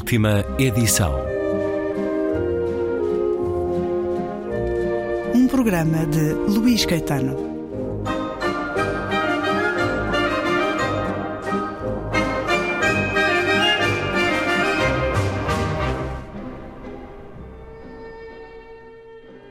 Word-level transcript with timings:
Última 0.00 0.42
edição. 0.58 1.14
Um 5.34 5.46
programa 5.46 6.06
de 6.06 6.32
Luís 6.32 6.86
Caetano. 6.86 7.36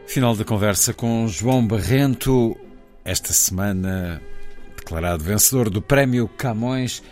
Final 0.07 0.35
da 0.35 0.43
conversa 0.43 0.95
com 0.95 1.27
João 1.27 1.65
Barrento, 1.65 2.57
esta 3.05 3.31
semana 3.33 4.19
declarado 4.75 5.23
vencedor 5.23 5.69
do 5.69 5.79
Prémio 5.79 6.27
Camões, 6.27 7.03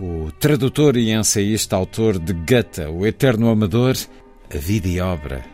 o 0.00 0.30
tradutor 0.32 0.96
e 0.96 1.12
ensaísta 1.12 1.76
autor 1.76 2.18
de 2.18 2.32
Goethe, 2.32 2.82
o 2.82 3.06
Eterno 3.06 3.48
Amador, 3.48 3.96
a 4.54 4.58
vida 4.58 4.88
e 4.88 5.00
obra 5.00 5.44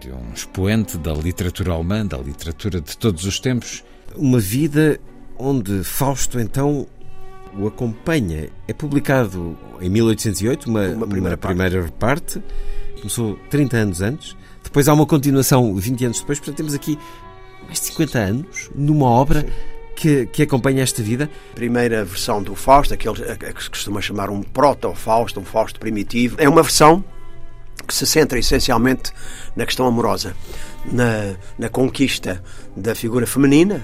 de 0.00 0.10
um 0.10 0.32
expoente 0.32 0.96
da 0.96 1.12
literatura 1.12 1.72
alemã, 1.72 2.06
da 2.06 2.16
literatura 2.16 2.80
de 2.80 2.96
todos 2.96 3.24
os 3.24 3.38
tempos. 3.38 3.84
Uma 4.16 4.38
vida 4.38 4.98
onde 5.38 5.82
Fausto, 5.84 6.40
então, 6.40 6.86
o 7.58 7.66
acompanha. 7.66 8.48
É 8.66 8.72
publicado 8.72 9.58
em 9.80 9.90
1808, 9.90 10.70
uma, 10.70 10.88
uma, 10.88 11.06
primeira, 11.06 11.34
uma 11.34 11.36
parte. 11.36 11.56
primeira 11.56 11.92
parte. 11.98 12.42
Começou 12.96 13.36
30 13.50 13.76
anos 13.76 14.00
antes. 14.00 14.36
Depois 14.62 14.88
há 14.88 14.94
uma 14.94 15.06
continuação 15.06 15.74
20 15.74 16.04
anos 16.06 16.20
depois. 16.20 16.38
Portanto, 16.38 16.56
temos 16.56 16.74
aqui 16.74 16.98
mais 17.66 17.80
de 17.80 17.86
50 17.86 18.18
anos 18.18 18.70
numa 18.74 19.06
obra 19.06 19.46
que, 20.02 20.26
que, 20.26 20.42
acompanha 20.42 20.82
esta 20.82 21.00
vida? 21.00 21.30
Primeira 21.54 22.04
versão 22.04 22.42
do 22.42 22.56
Fausto, 22.56 22.92
aquele 22.92 23.14
que 23.54 23.62
se 23.62 23.70
costuma 23.70 24.00
chamar 24.00 24.30
um 24.30 24.42
proto-Fausto, 24.42 25.38
um 25.38 25.44
Fausto 25.44 25.78
primitivo, 25.78 26.34
é 26.40 26.48
uma 26.48 26.60
versão 26.60 27.04
que 27.86 27.94
se 27.94 28.04
centra 28.04 28.36
essencialmente 28.36 29.12
na 29.54 29.64
questão 29.64 29.86
amorosa, 29.86 30.34
na, 30.84 31.36
na 31.56 31.68
conquista 31.68 32.42
da 32.76 32.96
figura 32.96 33.28
feminina, 33.28 33.80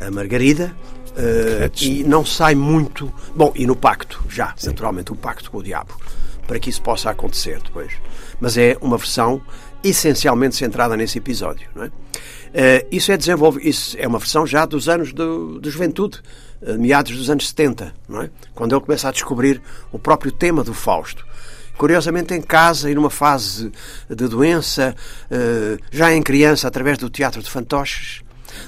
a, 0.00 0.06
a 0.06 0.10
Margarida, 0.10 0.74
uh, 1.10 1.70
e 1.82 2.02
não 2.02 2.24
sai 2.24 2.54
muito. 2.54 3.12
Bom, 3.34 3.52
e 3.54 3.66
no 3.66 3.76
pacto, 3.76 4.24
já, 4.30 4.54
Sim. 4.56 4.68
naturalmente, 4.68 5.12
o 5.12 5.16
pacto 5.16 5.50
com 5.50 5.58
o 5.58 5.62
diabo, 5.62 6.00
para 6.46 6.58
que 6.58 6.70
isso 6.70 6.80
possa 6.80 7.10
acontecer 7.10 7.60
depois. 7.62 7.92
Mas 8.40 8.56
é 8.56 8.74
uma 8.80 8.96
versão 8.96 9.42
essencialmente 9.82 10.56
centrada 10.56 10.96
nesse 10.96 11.18
episódio. 11.18 11.68
Não 11.74 11.84
é? 11.84 11.86
Uh, 11.86 12.86
isso 12.90 13.12
é 13.12 13.16
desenvolvido, 13.16 13.68
isso 13.68 13.96
é 13.98 14.06
uma 14.06 14.18
versão 14.18 14.46
já 14.46 14.64
dos 14.64 14.88
anos 14.88 15.12
de, 15.12 15.60
de 15.60 15.70
juventude, 15.70 16.22
uh, 16.62 16.78
meados 16.78 17.16
dos 17.16 17.28
anos 17.28 17.48
70, 17.48 17.92
não 18.08 18.22
é? 18.22 18.30
quando 18.54 18.74
ele 18.74 18.80
começa 18.80 19.08
a 19.08 19.12
descobrir 19.12 19.60
o 19.92 19.98
próprio 19.98 20.32
tema 20.32 20.64
do 20.64 20.72
Fausto. 20.72 21.26
Curiosamente, 21.76 22.32
em 22.32 22.40
casa 22.40 22.90
e 22.90 22.94
numa 22.94 23.10
fase 23.10 23.70
de 24.08 24.28
doença, 24.28 24.96
uh, 25.30 25.78
já 25.90 26.12
em 26.14 26.22
criança, 26.22 26.66
através 26.66 26.96
do 26.96 27.10
teatro 27.10 27.42
de 27.42 27.50
fantoches, 27.50 28.22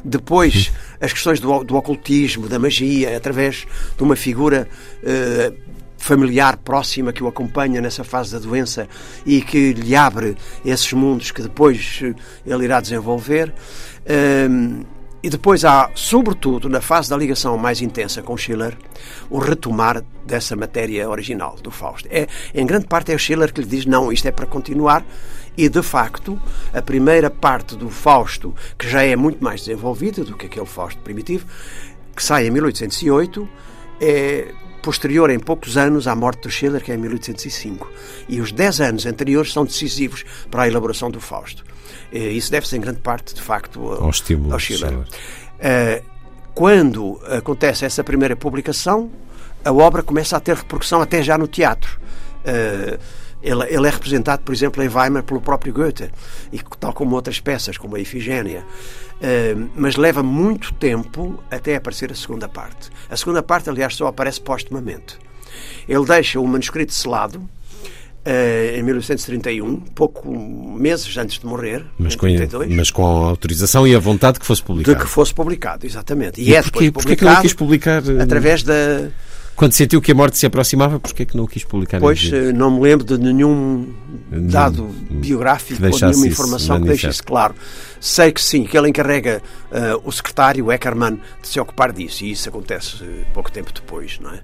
depois 0.04 0.70
as 1.00 1.12
questões 1.12 1.40
do, 1.40 1.64
do 1.64 1.74
ocultismo, 1.74 2.46
da 2.46 2.58
magia, 2.58 3.16
através 3.16 3.66
de 3.96 4.02
uma 4.02 4.16
figura 4.16 4.68
familiar 5.98 6.56
próxima 6.56 7.12
que 7.12 7.22
o 7.22 7.28
acompanha 7.28 7.80
nessa 7.80 8.04
fase 8.04 8.32
da 8.32 8.38
doença 8.38 8.88
e 9.26 9.42
que 9.42 9.72
lhe 9.72 9.94
abre 9.94 10.36
esses 10.64 10.92
mundos 10.92 11.30
que 11.30 11.42
depois 11.42 12.00
eh, 12.02 12.14
ele 12.46 12.64
irá 12.64 12.80
desenvolver. 12.80 13.52
Um, 14.48 14.84
e 15.20 15.28
depois 15.28 15.64
há, 15.64 15.90
sobretudo, 15.94 16.68
na 16.68 16.80
fase 16.80 17.10
da 17.10 17.16
ligação 17.16 17.58
mais 17.58 17.82
intensa 17.82 18.22
com 18.22 18.36
Schiller, 18.36 18.76
o 19.28 19.38
retomar 19.38 20.04
dessa 20.24 20.54
matéria 20.54 21.08
original 21.10 21.56
do 21.60 21.72
Fausto. 21.72 22.08
É, 22.10 22.28
em 22.54 22.64
grande 22.64 22.86
parte 22.86 23.10
é 23.10 23.16
o 23.16 23.18
Schiller 23.18 23.52
que 23.52 23.60
lhe 23.60 23.66
diz: 23.66 23.84
não, 23.84 24.12
isto 24.12 24.26
é 24.28 24.30
para 24.30 24.46
continuar. 24.46 25.04
E, 25.56 25.68
de 25.68 25.82
facto, 25.82 26.40
a 26.72 26.80
primeira 26.80 27.28
parte 27.28 27.74
do 27.74 27.90
Fausto, 27.90 28.54
que 28.78 28.88
já 28.88 29.02
é 29.02 29.16
muito 29.16 29.42
mais 29.42 29.62
desenvolvida 29.62 30.22
do 30.22 30.36
que 30.36 30.46
aquele 30.46 30.66
Fausto 30.66 31.00
primitivo, 31.02 31.46
que 32.14 32.22
sai 32.22 32.46
em 32.46 32.50
1808, 32.52 33.48
é 34.00 34.54
posterior 34.78 35.30
em 35.30 35.38
poucos 35.38 35.76
anos 35.76 36.06
à 36.06 36.14
morte 36.14 36.42
do 36.42 36.50
Schiller, 36.50 36.82
que 36.82 36.90
é 36.90 36.94
em 36.94 36.98
1805. 36.98 37.90
E 38.28 38.40
os 38.40 38.52
dez 38.52 38.80
anos 38.80 39.06
anteriores 39.06 39.52
são 39.52 39.64
decisivos 39.64 40.24
para 40.50 40.62
a 40.62 40.68
elaboração 40.68 41.10
do 41.10 41.20
Fausto. 41.20 41.64
Isso 42.12 42.50
deve-se 42.50 42.76
em 42.76 42.80
grande 42.80 43.00
parte, 43.00 43.34
de 43.34 43.42
facto, 43.42 43.80
ao, 43.80 44.04
ao, 44.04 44.10
estímulo, 44.10 44.52
ao 44.52 44.58
Schiller. 44.58 45.04
Eh, 45.58 46.02
quando 46.54 47.20
acontece 47.26 47.84
essa 47.84 48.02
primeira 48.02 48.34
publicação, 48.34 49.10
a 49.64 49.72
obra 49.72 50.02
começa 50.02 50.36
a 50.36 50.40
ter 50.40 50.56
repercussão 50.56 51.00
até 51.00 51.22
já 51.22 51.36
no 51.36 51.46
teatro. 51.46 52.00
Ele, 53.42 53.64
ele, 53.64 53.86
é 53.86 53.90
representado, 53.90 54.42
por 54.42 54.52
exemplo, 54.52 54.82
em 54.82 54.88
Weimar 54.88 55.22
pelo 55.22 55.40
próprio 55.40 55.72
Goethe, 55.72 56.10
e 56.52 56.60
tal 56.80 56.92
como 56.92 57.14
outras 57.14 57.38
peças, 57.38 57.76
como 57.78 57.96
a 57.96 58.00
Ifigênia. 58.00 58.64
Uh, 59.18 59.70
mas 59.74 59.96
leva 59.96 60.22
muito 60.22 60.72
tempo 60.74 61.42
até 61.50 61.76
aparecer 61.76 62.10
a 62.12 62.14
segunda 62.14 62.48
parte. 62.48 62.90
A 63.10 63.16
segunda 63.16 63.42
parte, 63.42 63.68
aliás, 63.68 63.94
só 63.94 64.06
aparece 64.06 64.40
postumamente. 64.40 65.18
Ele 65.88 66.04
deixa 66.04 66.38
o 66.38 66.46
manuscrito 66.46 66.92
selado 66.92 67.38
uh, 68.28 68.78
em 68.78 68.82
1831, 68.82 69.76
pouco 69.94 70.30
meses 70.30 71.16
antes 71.16 71.38
de 71.38 71.46
morrer, 71.46 71.84
mas 71.98 72.14
com, 72.14 72.26
mas 72.68 72.90
com 72.90 73.04
a 73.06 73.28
autorização 73.30 73.86
e 73.86 73.94
a 73.94 73.98
vontade 73.98 74.38
que 74.38 74.46
fosse 74.46 74.62
publicado. 74.62 74.98
De 74.98 75.04
que 75.04 75.10
fosse 75.10 75.32
publicado, 75.32 75.86
exatamente. 75.86 76.40
E, 76.40 76.50
e 76.50 76.54
é 76.54 76.62
porquê, 76.62 76.84
depois 76.86 77.04
publicado 77.04 77.06
porquê 77.06 77.16
que 77.16 77.24
ele 77.24 77.42
quis 77.42 77.52
publicar 77.54 78.02
eh, 78.06 78.22
através 78.22 78.62
da 78.62 79.10
quando 79.58 79.72
sentiu 79.72 80.00
que 80.00 80.12
a 80.12 80.14
morte 80.14 80.38
se 80.38 80.46
aproximava, 80.46 81.00
porquê 81.00 81.24
é 81.24 81.26
que 81.26 81.36
não 81.36 81.42
o 81.42 81.48
quis 81.48 81.64
publicar? 81.64 81.98
Pois, 81.98 82.32
eh, 82.32 82.52
não 82.52 82.70
me 82.70 82.80
lembro 82.80 83.04
de 83.04 83.18
nenhum 83.18 83.92
dado 84.30 84.84
não, 84.84 85.18
biográfico 85.18 85.84
ou 85.84 85.98
nenhuma 85.98 86.28
informação 86.28 86.80
que 86.80 86.86
deixe 86.86 87.08
isso 87.08 87.24
claro. 87.24 87.56
Sei 88.00 88.30
que 88.30 88.40
sim, 88.40 88.62
que 88.62 88.78
ele 88.78 88.88
encarrega 88.88 89.42
uh, 89.72 90.00
o 90.04 90.12
secretário 90.12 90.70
Eckermann 90.70 91.20
de 91.42 91.48
se 91.48 91.58
ocupar 91.58 91.92
disso, 91.92 92.24
e 92.24 92.30
isso 92.30 92.48
acontece 92.48 93.02
uh, 93.02 93.26
pouco 93.34 93.50
tempo 93.50 93.72
depois, 93.74 94.20
não 94.20 94.30
é? 94.30 94.40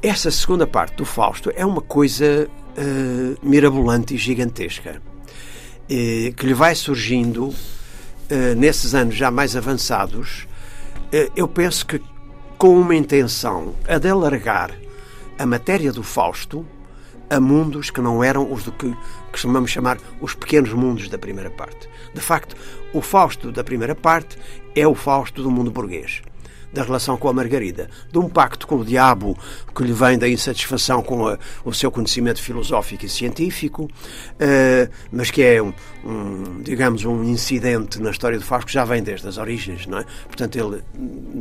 Essa 0.00 0.30
segunda 0.30 0.64
parte 0.64 0.94
do 0.94 1.04
Fausto 1.04 1.50
é 1.52 1.66
uma 1.66 1.82
coisa 1.82 2.48
uh, 2.48 3.36
mirabolante 3.42 4.14
e 4.14 4.16
gigantesca, 4.16 5.02
que 5.88 6.46
lhe 6.46 6.54
vai 6.54 6.74
surgindo 6.74 7.52
nesses 8.56 8.94
anos 8.94 9.14
já 9.14 9.30
mais 9.30 9.54
avançados. 9.54 10.46
eu 11.36 11.46
penso 11.46 11.84
que 11.84 12.00
com 12.64 12.80
uma 12.80 12.96
intenção, 12.96 13.74
a 13.86 13.98
de 13.98 14.08
alargar 14.08 14.74
a 15.38 15.44
matéria 15.44 15.92
do 15.92 16.02
Fausto 16.02 16.64
a 17.28 17.38
mundos 17.38 17.90
que 17.90 18.00
não 18.00 18.24
eram 18.24 18.50
os 18.50 18.64
do 18.64 18.72
que 18.72 18.90
costumamos 19.30 19.70
chamar 19.70 19.98
os 20.18 20.34
pequenos 20.34 20.72
mundos 20.72 21.10
da 21.10 21.18
primeira 21.18 21.50
parte. 21.50 21.86
De 22.14 22.22
facto, 22.22 22.56
o 22.94 23.02
Fausto 23.02 23.52
da 23.52 23.62
primeira 23.62 23.94
parte 23.94 24.38
é 24.74 24.88
o 24.88 24.94
Fausto 24.94 25.42
do 25.42 25.50
mundo 25.50 25.70
burguês 25.70 26.22
da 26.74 26.82
relação 26.82 27.16
com 27.16 27.28
a 27.28 27.32
Margarida, 27.32 27.88
de 28.10 28.18
um 28.18 28.28
pacto 28.28 28.66
com 28.66 28.76
o 28.76 28.84
diabo 28.84 29.38
que 29.74 29.82
lhe 29.84 29.92
vem 29.92 30.18
da 30.18 30.28
insatisfação 30.28 31.02
com 31.02 31.28
a, 31.28 31.38
o 31.64 31.72
seu 31.72 31.90
conhecimento 31.90 32.42
filosófico 32.42 33.06
e 33.06 33.08
científico, 33.08 33.84
uh, 33.84 34.90
mas 35.10 35.30
que 35.30 35.42
é 35.42 35.62
um, 35.62 35.72
um, 36.04 36.62
digamos, 36.62 37.04
um 37.04 37.22
incidente 37.24 38.00
na 38.00 38.10
história 38.10 38.38
do 38.38 38.44
Fausto 38.44 38.66
que 38.66 38.72
já 38.72 38.84
vem 38.84 39.02
desde 39.02 39.26
as 39.28 39.38
origens, 39.38 39.86
não 39.86 39.98
é? 39.98 40.04
Portanto, 40.26 40.56
ele 40.56 40.82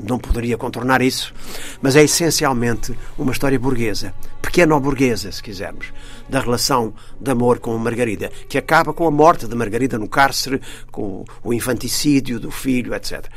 não 0.08 0.20
poderia 0.20 0.58
contornar 0.58 1.02
isso, 1.02 1.34
mas 1.82 1.96
é 1.96 2.04
essencialmente 2.04 2.96
uma 3.18 3.32
história 3.32 3.60
burguesa, 3.60 4.14
pequeno-burguesa, 4.42 5.32
se 5.32 5.42
quisermos, 5.42 5.88
da 6.30 6.40
relação 6.40 6.94
de 7.20 7.32
amor 7.32 7.60
com 7.60 7.76
a 7.76 7.80
Margarida, 7.80 8.32
que 8.48 8.58
acaba 8.58 8.94
com 8.94 9.08
a 9.08 9.12
morte 9.12 9.48
de 9.48 9.56
Margarida 9.56 9.98
no 9.98 10.08
cárcere, 10.08 10.62
com 10.92 11.26
o 11.44 11.54
infanticídio 11.54 12.40
do 12.40 12.52
filho, 12.52 12.94
etc. 12.94 13.28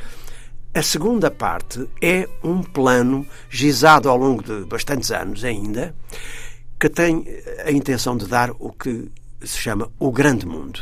A 0.77 0.83
segunda 0.83 1.31
parte 1.31 1.89
é 1.99 2.29
um 2.43 2.61
plano 2.61 3.25
gizado 3.49 4.11
ao 4.11 4.15
longo 4.15 4.43
de 4.43 4.63
bastantes 4.65 5.09
anos 5.09 5.43
ainda, 5.43 5.95
que 6.79 6.87
tem 6.87 7.25
a 7.65 7.71
intenção 7.71 8.15
de 8.15 8.27
dar 8.27 8.51
o 8.59 8.71
que 8.71 9.09
se 9.41 9.57
chama 9.57 9.89
o 9.97 10.11
grande 10.11 10.45
mundo. 10.45 10.81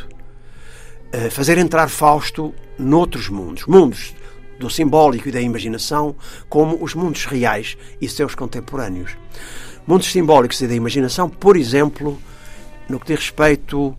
Fazer 1.30 1.56
entrar 1.56 1.88
Fausto 1.88 2.54
noutros 2.78 3.30
mundos, 3.30 3.64
mundos 3.64 4.14
do 4.60 4.68
simbólico 4.68 5.30
e 5.30 5.32
da 5.32 5.40
imaginação, 5.40 6.14
como 6.46 6.76
os 6.84 6.92
mundos 6.94 7.24
reais 7.24 7.78
e 7.98 8.06
seus 8.06 8.34
contemporâneos. 8.34 9.16
Mundos 9.86 10.12
simbólicos 10.12 10.60
e 10.60 10.68
da 10.68 10.74
imaginação, 10.74 11.26
por 11.26 11.56
exemplo, 11.56 12.20
no 12.86 13.00
que 13.00 13.06
diz 13.14 13.20
respeito 13.24 13.96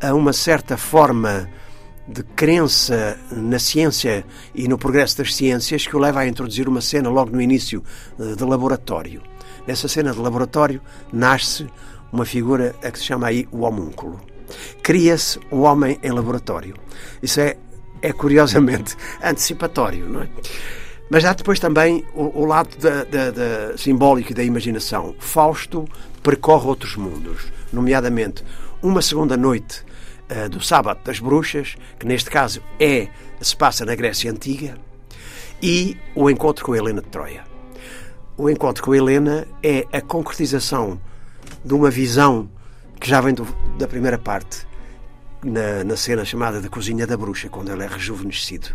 a 0.00 0.14
uma 0.14 0.32
certa 0.32 0.78
forma 0.78 1.46
de 2.08 2.22
crença 2.22 3.18
na 3.32 3.58
ciência 3.58 4.24
e 4.54 4.68
no 4.68 4.78
progresso 4.78 5.18
das 5.18 5.34
ciências 5.34 5.86
que 5.86 5.96
o 5.96 5.98
leva 5.98 6.20
a 6.20 6.26
introduzir 6.26 6.68
uma 6.68 6.80
cena 6.80 7.08
logo 7.08 7.32
no 7.32 7.40
início 7.40 7.82
eh, 8.18 8.34
de 8.36 8.44
laboratório. 8.44 9.22
Nessa 9.66 9.88
cena 9.88 10.12
de 10.12 10.18
laboratório 10.18 10.80
nasce 11.12 11.66
uma 12.12 12.24
figura 12.24 12.74
a 12.82 12.90
que 12.90 12.98
se 12.98 13.04
chama 13.04 13.26
aí 13.26 13.48
o 13.50 13.62
homúnculo. 13.62 14.20
Cria-se 14.82 15.40
o 15.50 15.62
homem 15.62 15.98
em 16.02 16.10
laboratório. 16.12 16.76
Isso 17.20 17.40
é, 17.40 17.56
é 18.00 18.12
curiosamente 18.12 18.96
antecipatório, 19.20 20.08
não 20.08 20.22
é? 20.22 20.28
Mas 21.10 21.24
há 21.24 21.32
depois 21.32 21.58
também 21.58 22.04
o, 22.14 22.42
o 22.42 22.44
lado 22.44 22.76
da, 22.78 23.04
da, 23.04 23.30
da 23.30 23.78
simbólico 23.78 24.34
da 24.34 24.42
imaginação. 24.42 25.14
Fausto 25.18 25.84
percorre 26.22 26.66
outros 26.66 26.96
mundos, 26.96 27.52
nomeadamente 27.72 28.44
uma 28.82 29.02
segunda 29.02 29.36
noite 29.36 29.84
uh, 30.30 30.48
do 30.48 30.60
Sábado 30.60 31.00
das 31.04 31.18
Bruxas, 31.18 31.76
que 31.98 32.06
neste 32.06 32.30
caso 32.30 32.62
é 32.78 33.08
se 33.40 33.56
passa 33.56 33.84
na 33.84 33.94
Grécia 33.94 34.30
Antiga, 34.30 34.78
e 35.62 35.96
o 36.14 36.28
encontro 36.30 36.64
com 36.64 36.74
Helena 36.74 37.00
de 37.00 37.08
Troia. 37.08 37.44
O 38.36 38.50
encontro 38.50 38.82
com 38.82 38.94
Helena 38.94 39.46
é 39.62 39.86
a 39.92 40.00
concretização 40.00 41.00
de 41.64 41.74
uma 41.74 41.90
visão 41.90 42.50
que 43.00 43.08
já 43.08 43.20
vem 43.20 43.34
do, 43.34 43.46
da 43.78 43.88
primeira 43.88 44.18
parte, 44.18 44.66
na, 45.42 45.84
na 45.84 45.96
cena 45.96 46.24
chamada 46.24 46.60
da 46.60 46.68
Cozinha 46.68 47.06
da 47.06 47.16
Bruxa, 47.16 47.48
quando 47.48 47.70
ele 47.70 47.84
é 47.84 47.86
rejuvenescido. 47.86 48.68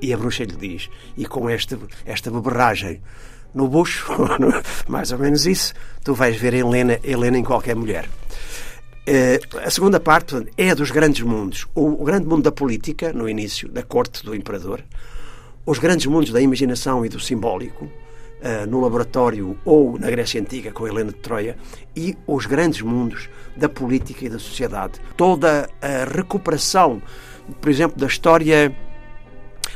E 0.00 0.12
a 0.12 0.16
bruxa 0.16 0.44
lhe 0.44 0.56
diz, 0.56 0.90
e 1.16 1.26
com 1.26 1.48
esta, 1.48 1.78
esta 2.04 2.30
beberragem 2.30 3.00
no 3.54 3.68
bucho, 3.68 4.10
mais 4.88 5.12
ou 5.12 5.18
menos 5.18 5.46
isso, 5.46 5.74
tu 6.02 6.14
vais 6.14 6.36
ver 6.36 6.54
Helena, 6.54 6.98
Helena 7.04 7.38
em 7.38 7.44
qualquer 7.44 7.76
mulher. 7.76 8.08
Uh, 9.04 9.58
a 9.58 9.70
segunda 9.70 9.98
parte 9.98 10.46
é 10.56 10.72
dos 10.76 10.92
grandes 10.92 11.22
mundos. 11.22 11.66
O, 11.74 12.04
grande 12.04 12.24
mundo 12.24 12.44
da 12.44 12.52
política, 12.52 13.12
no 13.12 13.28
início, 13.28 13.68
da 13.68 13.82
corte 13.82 14.24
do 14.24 14.32
imperador, 14.32 14.84
os 15.66 15.78
grandes 15.78 16.06
mundos 16.06 16.30
da 16.30 16.40
imaginação 16.40 17.04
e 17.04 17.08
do 17.08 17.18
simbólico, 17.18 17.86
uh, 17.86 18.66
no 18.68 18.80
laboratório 18.80 19.58
ou 19.64 19.98
na 19.98 20.08
Grécia 20.08 20.40
Antiga 20.40 20.70
com 20.70 20.86
Helena 20.86 21.10
de 21.10 21.18
Troia, 21.18 21.56
e 21.96 22.16
os 22.28 22.46
grandes 22.46 22.80
mundos 22.82 23.28
da 23.56 23.68
política 23.68 24.24
e 24.24 24.28
da 24.28 24.38
sociedade. 24.38 25.00
Toda 25.16 25.68
a 25.80 26.04
recuperação, 26.04 27.02
por 27.60 27.70
exemplo, 27.70 27.98
da 27.98 28.06
história 28.06 28.72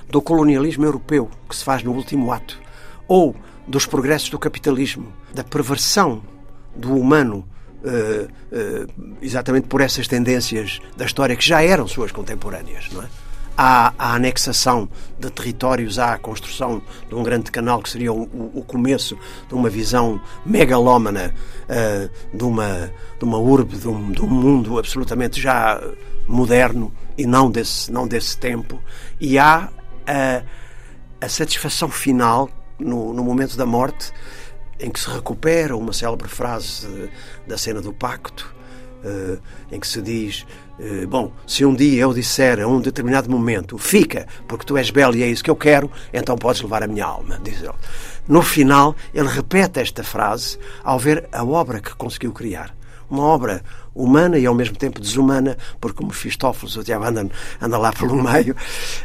do 0.09 0.23
colonialismo 0.23 0.85
europeu, 0.85 1.29
que 1.49 1.57
se 1.57 1.65
faz 1.65 1.83
no 1.83 1.93
último 1.93 2.31
ato, 2.31 2.61
ou 3.09 3.35
dos 3.67 3.87
progressos 3.87 4.31
do 4.31 4.39
capitalismo, 4.39 5.13
da 5.35 5.43
perversão 5.43 6.23
do 6.77 6.95
humano, 6.95 7.45
exatamente 9.23 9.69
por 9.69 9.81
essas 9.81 10.09
tendências 10.09 10.81
da 10.97 11.05
história 11.05 11.37
que 11.37 11.47
já 11.47 11.63
eram 11.63 11.87
suas 11.87 12.11
contemporâneas, 12.11 12.89
não 12.93 13.03
é? 13.03 13.07
à, 13.57 13.93
à, 13.99 14.15
anexação 14.15 14.89
de 15.19 15.31
territórios, 15.31 15.99
à 15.99 16.19
construção 16.19 16.83
de 17.09 17.15
um 17.15 17.23
grande 17.23 17.51
canal 17.51 17.81
que 17.81 17.89
seria 17.89 18.13
o, 18.13 18.23
o 18.55 18.63
começo 18.63 19.19
de 19.49 19.55
uma 19.55 19.71
visão 19.71 20.21
megalómana 20.45 21.35
uh, 21.65 22.37
de, 22.37 22.45
uma, 22.45 22.93
de 23.19 23.25
uma 23.25 23.39
urbe, 23.39 23.77
de 23.77 23.89
um, 23.89 24.13
de 24.13 24.23
um, 24.23 24.29
mundo 24.29 24.79
absolutamente 24.79 25.41
já 25.41 25.81
moderno 26.29 26.93
e 27.17 27.27
não 27.27 27.51
desse, 27.51 27.91
não 27.91 28.07
desse 28.07 28.37
tempo. 28.37 28.81
E 29.19 29.39
há 29.39 29.71
a, 30.07 30.43
a 31.21 31.29
satisfação 31.29 31.89
final, 31.89 32.51
no, 32.79 33.15
no 33.15 33.25
momento 33.25 33.57
da 33.57 33.65
morte, 33.65 34.13
em 34.79 34.91
que 34.91 35.01
se 35.01 35.09
recupera 35.09 35.77
uma 35.77 35.93
célebre 35.93 36.29
frase 36.29 37.11
da 37.47 37.57
cena 37.57 37.81
do 37.81 37.93
pacto, 37.93 38.55
uh, 39.05 39.39
em 39.71 39.81
que 39.81 39.87
se 39.87 40.03
diz 40.03 40.47
eh, 40.79 41.07
bom, 41.07 41.33
se 41.47 41.65
um 41.65 41.75
dia 41.75 42.03
eu 42.03 42.13
disser 42.13 42.61
a 42.61 42.67
um 42.67 42.81
determinado 42.81 43.31
momento, 43.31 43.79
fica, 43.79 44.27
porque 44.47 44.65
tu 44.65 44.77
és 44.77 44.91
belo 44.91 45.17
e 45.17 45.23
é 45.23 45.27
isso 45.27 45.43
que 45.43 45.51
eu 45.51 45.57
quero, 45.57 45.91
então 46.13 46.37
podes 46.37 46.61
levar 46.61 46.83
a 46.83 46.87
minha 46.87 47.05
alma, 47.05 47.41
diz 47.43 47.63
ele. 47.63 47.73
No 48.29 48.43
final, 48.43 48.95
ele 49.15 49.29
repete 49.29 49.81
esta 49.81 50.05
frase 50.05 50.59
ao 50.85 50.99
ver 50.99 51.29
a 51.33 51.45
obra 51.45 51.81
que 51.81 51.95
conseguiu 51.95 52.33
criar. 52.33 52.75
Uma 53.09 53.23
obra 53.23 53.63
humana 53.95 54.37
e 54.37 54.45
ao 54.45 54.55
mesmo 54.55 54.77
tempo 54.77 55.01
desumana, 55.01 55.57
porque 55.81 56.03
o 56.03 56.07
Mefistófeles, 56.07 56.77
o 56.77 56.85
diabo 56.85 57.05
anda, 57.05 57.31
anda 57.61 57.79
lá 57.79 57.93
pelo 57.93 58.21
meio, 58.23 58.55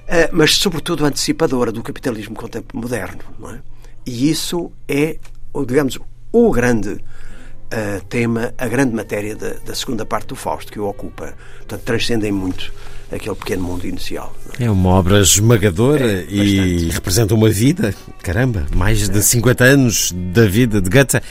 eh, 0.07 0.29
mas 0.33 0.57
sobretudo 0.57 1.05
antecipadora 1.05 1.71
do 1.71 1.83
capitalismo 1.83 2.35
moderno. 2.73 3.21
É? 3.53 3.59
E 4.05 4.29
isso 4.29 4.71
é, 4.87 5.17
digamos, 5.65 5.97
o 6.31 6.51
grande 6.51 6.89
uh, 6.91 8.05
tema, 8.09 8.53
a 8.57 8.67
grande 8.67 8.93
matéria 8.93 9.35
da, 9.35 9.53
da, 9.65 9.75
segunda 9.75 10.05
parte 10.05 10.27
do 10.27 10.35
Fausto, 10.35 10.71
que 10.71 10.79
o 10.79 10.87
ocupa. 10.87 11.33
Portanto, 11.57 11.81
transcendem 11.83 12.31
muito 12.31 12.71
aquele 13.11 13.35
pequeno 13.35 13.63
mundo 13.63 13.85
inicial. 13.85 14.33
É? 14.59 14.65
é, 14.65 14.71
uma 14.71 14.89
obra 14.89 15.19
esmagadora 15.19 16.21
é, 16.21 16.25
e 16.29 16.89
representa 16.89 17.33
uma 17.33 17.49
vida, 17.49 17.93
caramba, 18.21 18.65
mais 18.75 19.09
de 19.09 19.19
é. 19.19 19.21
50 19.21 19.63
anos 19.63 20.13
da 20.33 20.45
vida 20.45 20.81
de 20.81 20.89
Goethe 20.89 21.21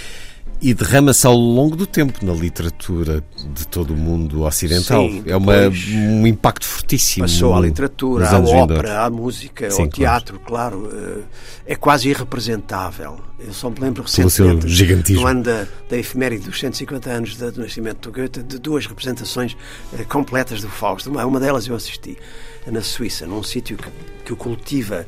e 0.63 0.75
derrama-se 0.75 1.27
ao 1.27 1.35
longo 1.35 1.75
do 1.75 1.87
tempo 1.87 2.25
na 2.25 2.35
literatura 2.35 3.25
de 3.55 3.67
todo 3.67 3.95
o 3.95 3.97
mundo 3.97 4.43
ocidental. 4.43 5.09
Sim, 5.09 5.23
é 5.27 5.35
uma, 5.35 5.55
um 5.95 6.27
impacto 6.27 6.67
fortíssimo. 6.67 7.25
Passou 7.25 7.55
à 7.55 7.61
literatura, 7.61 8.29
à 8.29 8.39
ópera, 8.39 9.05
à 9.05 9.11
música, 9.11 9.71
Sim, 9.71 9.83
ao 9.83 9.89
teatro, 9.89 10.39
claro. 10.39 10.81
claro. 10.83 11.25
Eh, 11.67 11.73
é 11.73 11.77
quase 11.77 12.11
irrepresentável. 12.11 13.19
Eu 13.39 13.55
só 13.55 13.71
me 13.71 13.81
lembro 13.81 14.03
recentemente, 14.03 15.15
no 15.15 15.27
ano 15.27 15.43
da, 15.43 15.67
da 15.89 15.97
efeméride 15.97 16.45
dos 16.45 16.61
150 16.61 17.09
anos 17.09 17.37
do 17.37 17.61
nascimento 17.61 18.11
do 18.11 18.15
Goethe, 18.15 18.43
de 18.43 18.59
duas 18.59 18.87
representações 18.87 19.57
eh, 19.99 20.05
completas 20.05 20.61
do 20.61 20.69
Fausto. 20.69 21.09
Uma, 21.11 21.25
uma 21.25 21.41
delas 21.41 21.67
eu 21.67 21.75
assisti 21.75 22.19
na 22.67 22.83
Suíça, 22.83 23.27
num 23.27 23.43
sítio 23.43 23.79
que, 23.79 23.89
que 24.27 24.33
o 24.33 24.37
cultiva, 24.37 25.07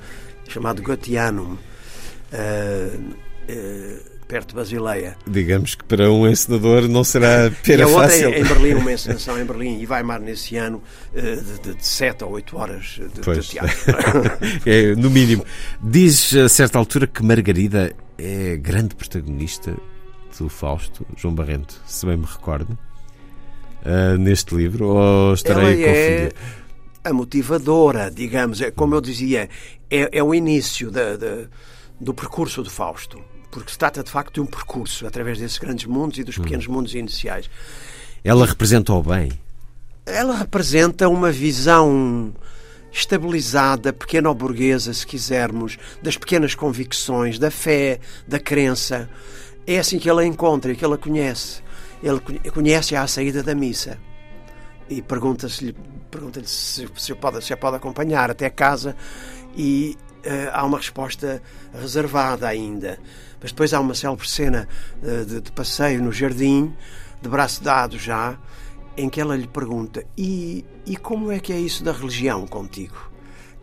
chamado 0.49 0.81
Goetheanum. 0.83 1.59
Uh, 2.33 3.15
uh, 3.51 4.12
perto 4.33 4.49
de 4.49 4.55
Basileia. 4.55 5.15
Digamos 5.27 5.75
que 5.75 5.85
para 5.85 6.11
um 6.11 6.27
encenador 6.27 6.89
não 6.89 7.05
será 7.05 7.51
pera 7.63 7.85
e 7.85 7.93
fácil. 7.93 8.31
em 8.31 8.43
Berlim, 8.43 8.75
uma 8.77 8.91
encenação 8.95 9.39
em 9.39 9.45
Berlim 9.45 9.79
e 9.79 9.87
Weimar 9.87 10.23
nesse 10.23 10.57
ano 10.57 10.83
eh, 11.15 11.37
de, 11.63 11.75
de 11.75 11.87
7 11.87 12.25
ou 12.25 12.31
8 12.31 12.57
horas 12.57 12.99
de, 13.15 13.21
de 13.21 13.47
teatro. 13.47 13.77
é, 14.65 14.95
no 14.97 15.11
mínimo. 15.11 15.45
Diz 15.83 16.35
a 16.35 16.49
certa 16.49 16.79
altura 16.79 17.07
que 17.07 17.23
Margarida 17.23 17.95
é 18.17 18.57
grande 18.57 18.95
protagonista 18.95 19.77
do 20.39 20.49
Fausto, 20.49 21.07
João 21.15 21.35
Barrento, 21.35 21.79
se 21.87 22.07
bem 22.07 22.17
me 22.17 22.25
recordo, 22.25 22.73
uh, 23.85 24.17
neste 24.17 24.55
livro, 24.55 24.87
ou 24.87 25.35
estarei 25.35 25.63
Ela 25.63 25.73
a 25.73 25.75
confundir? 25.75 26.35
É 27.05 27.11
a 27.11 27.13
motivadora, 27.13 28.11
digamos, 28.11 28.63
é, 28.63 28.71
como 28.71 28.95
eu 28.95 29.01
dizia, 29.03 29.51
é, 29.91 30.09
é 30.11 30.23
o 30.23 30.35
início 30.35 30.91
da, 30.91 31.19
da, 31.19 31.45
do 32.01 32.15
percurso 32.15 32.63
do 32.63 32.71
Fausto 32.71 33.23
porque 33.53 33.71
se 33.71 33.79
trata 33.79 34.03
de 34.03 34.11
facto 34.11 34.35
de 34.35 34.41
um 34.41 34.47
percurso 34.47 35.07
através 35.07 35.39
desses 35.39 35.59
grandes 35.59 35.87
mundos 35.87 36.19
e 36.19 36.25
dos 36.25 36.39
hum. 36.39 36.43
pequenos 36.43 36.67
mundos 36.67 36.95
iniciais. 36.95 37.49
Ela 38.25 38.47
representa 38.47 38.93
o 38.93 39.03
bem? 39.03 39.31
Ela 40.05 40.35
representa 40.35 41.09
uma 41.09 41.31
visão 41.31 42.35
estabilizada, 42.91 43.93
pequeno-burguesa, 43.93 44.93
se 44.93 45.07
quisermos, 45.07 45.79
das 46.03 46.17
pequenas 46.17 46.55
convicções, 46.55 47.39
da 47.39 47.51
fé, 47.51 48.01
da 48.27 48.41
crença. 48.41 49.09
É 49.67 49.79
assim 49.79 49.99
que 49.99 50.09
ela 50.09 50.27
encontra 50.27 50.73
e 50.73 50.77
que 50.77 50.85
ela 50.85 50.99
conhece. 50.99 51.63
Ele 52.03 52.21
conhece-a 52.51 53.03
à 53.03 53.07
saída 53.07 53.43
da 53.43 53.55
missa 53.55 53.99
e 54.89 55.01
pergunta-lhe 55.01 55.75
pergunta 56.11 56.43
se, 56.45 56.87
se, 56.97 57.15
pode, 57.15 57.43
se 57.43 57.55
a 57.55 57.57
pode 57.57 57.77
acompanhar 57.77 58.31
até 58.31 58.51
casa 58.51 58.95
e 59.57 59.97
uh, 60.27 60.51
há 60.53 60.65
uma 60.65 60.77
resposta 60.77 61.43
reservada 61.73 62.47
ainda. 62.47 62.99
Mas 63.43 63.51
depois 63.51 63.75
há 63.75 63.81
uma 63.81 63.95
célebre 63.95 64.29
cena 64.29 64.69
uh, 65.03 65.25
de, 65.25 65.41
de, 65.41 65.53
passeio 65.53 66.03
no 66.03 66.13
jardim, 66.13 66.73
de 67.21 67.29
braço 67.29 67.63
dado 67.63 67.99
já, 67.99 68.39
em 68.97 69.09
que 69.09 69.21
ela 69.21 69.37
lhe 69.37 69.49
pergunta: 69.49 70.05
e, 70.17 70.65
e 70.87 70.97
como 70.97 71.33
é 71.33 71.41
que 71.41 71.53
é 71.53 71.59
isso 71.59 71.83
da 71.83 71.93
religião 71.93 72.47
contigo? 72.47 73.11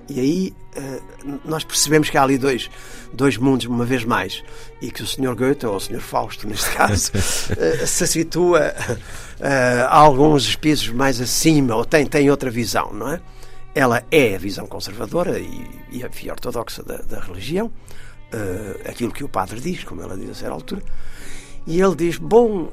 E 0.09 0.19
aí 0.19 0.53
uh, 0.75 1.39
nós 1.45 1.63
percebemos 1.63 2.09
que 2.09 2.17
há 2.17 2.23
ali 2.23 2.37
dois, 2.37 2.69
dois 3.13 3.37
mundos, 3.37 3.67
uma 3.67 3.85
vez 3.85 4.03
mais, 4.03 4.43
e 4.81 4.91
que 4.91 5.01
o 5.01 5.07
Sr. 5.07 5.35
Goethe, 5.35 5.65
ou 5.65 5.75
o 5.75 5.79
Sr. 5.79 6.01
Fausto, 6.01 6.45
neste 6.49 6.71
caso, 6.71 7.11
uh, 7.13 7.87
se 7.87 8.05
situa 8.05 8.73
a 9.41 9.97
alguns 9.97 10.55
pisos 10.57 10.89
mais 10.89 11.21
acima, 11.21 11.73
ou 11.75 11.85
tem, 11.85 12.05
tem 12.05 12.29
outra 12.29 12.49
visão, 12.49 12.91
não 12.91 13.13
é? 13.13 13.21
Ela 13.73 14.03
é 14.11 14.35
a 14.35 14.37
visão 14.37 14.65
conservadora 14.67 15.39
e, 15.39 15.69
e 15.91 16.29
ortodoxa 16.29 16.83
da, 16.83 16.97
da 16.97 17.19
religião, 17.21 17.71
uh, 18.33 18.89
aquilo 18.89 19.11
que 19.11 19.23
o 19.23 19.29
padre 19.29 19.59
diz, 19.59 19.83
como 19.83 20.01
ela 20.01 20.17
diz 20.17 20.29
a 20.29 20.33
certa 20.33 20.53
altura. 20.53 20.81
E 21.67 21.81
ele 21.81 21.95
diz: 21.95 22.17
Bom, 22.17 22.63
uh, 22.63 22.71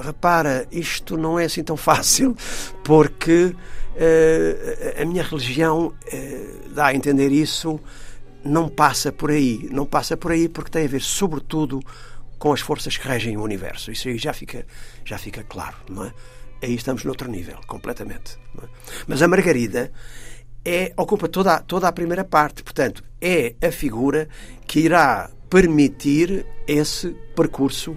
repara, 0.00 0.66
isto 0.70 1.16
não 1.16 1.38
é 1.38 1.44
assim 1.44 1.62
tão 1.62 1.76
fácil, 1.78 2.36
porque 2.84 3.54
uh, 3.54 5.02
a 5.02 5.04
minha 5.04 5.22
religião 5.22 5.92
dá 6.74 6.86
a 6.86 6.94
entender 6.94 7.30
isso, 7.30 7.80
não 8.44 8.68
passa 8.68 9.12
por 9.12 9.30
aí. 9.30 9.68
Não 9.70 9.84
passa 9.84 10.16
por 10.16 10.32
aí 10.32 10.48
porque 10.48 10.70
tem 10.70 10.84
a 10.84 10.88
ver, 10.88 11.02
sobretudo, 11.02 11.80
com 12.38 12.52
as 12.52 12.60
forças 12.60 12.96
que 12.96 13.06
regem 13.06 13.36
o 13.36 13.42
universo. 13.42 13.90
Isso 13.90 14.08
aí 14.08 14.16
já 14.16 14.32
fica, 14.32 14.66
já 15.04 15.18
fica 15.18 15.42
claro, 15.42 15.76
não 15.90 16.04
é? 16.04 16.12
Aí 16.62 16.74
estamos 16.74 17.04
noutro 17.04 17.30
nível, 17.30 17.58
completamente. 17.66 18.38
É? 18.62 18.66
Mas 19.06 19.22
a 19.22 19.28
Margarida 19.28 19.92
é, 20.64 20.92
ocupa 20.96 21.28
toda 21.28 21.54
a, 21.54 21.60
toda 21.60 21.88
a 21.88 21.92
primeira 21.92 22.24
parte. 22.24 22.62
Portanto, 22.62 23.02
é 23.20 23.54
a 23.62 23.70
figura 23.70 24.28
que 24.68 24.80
irá 24.80 25.30
permitir 25.50 26.46
esse 26.68 27.16
percurso 27.34 27.96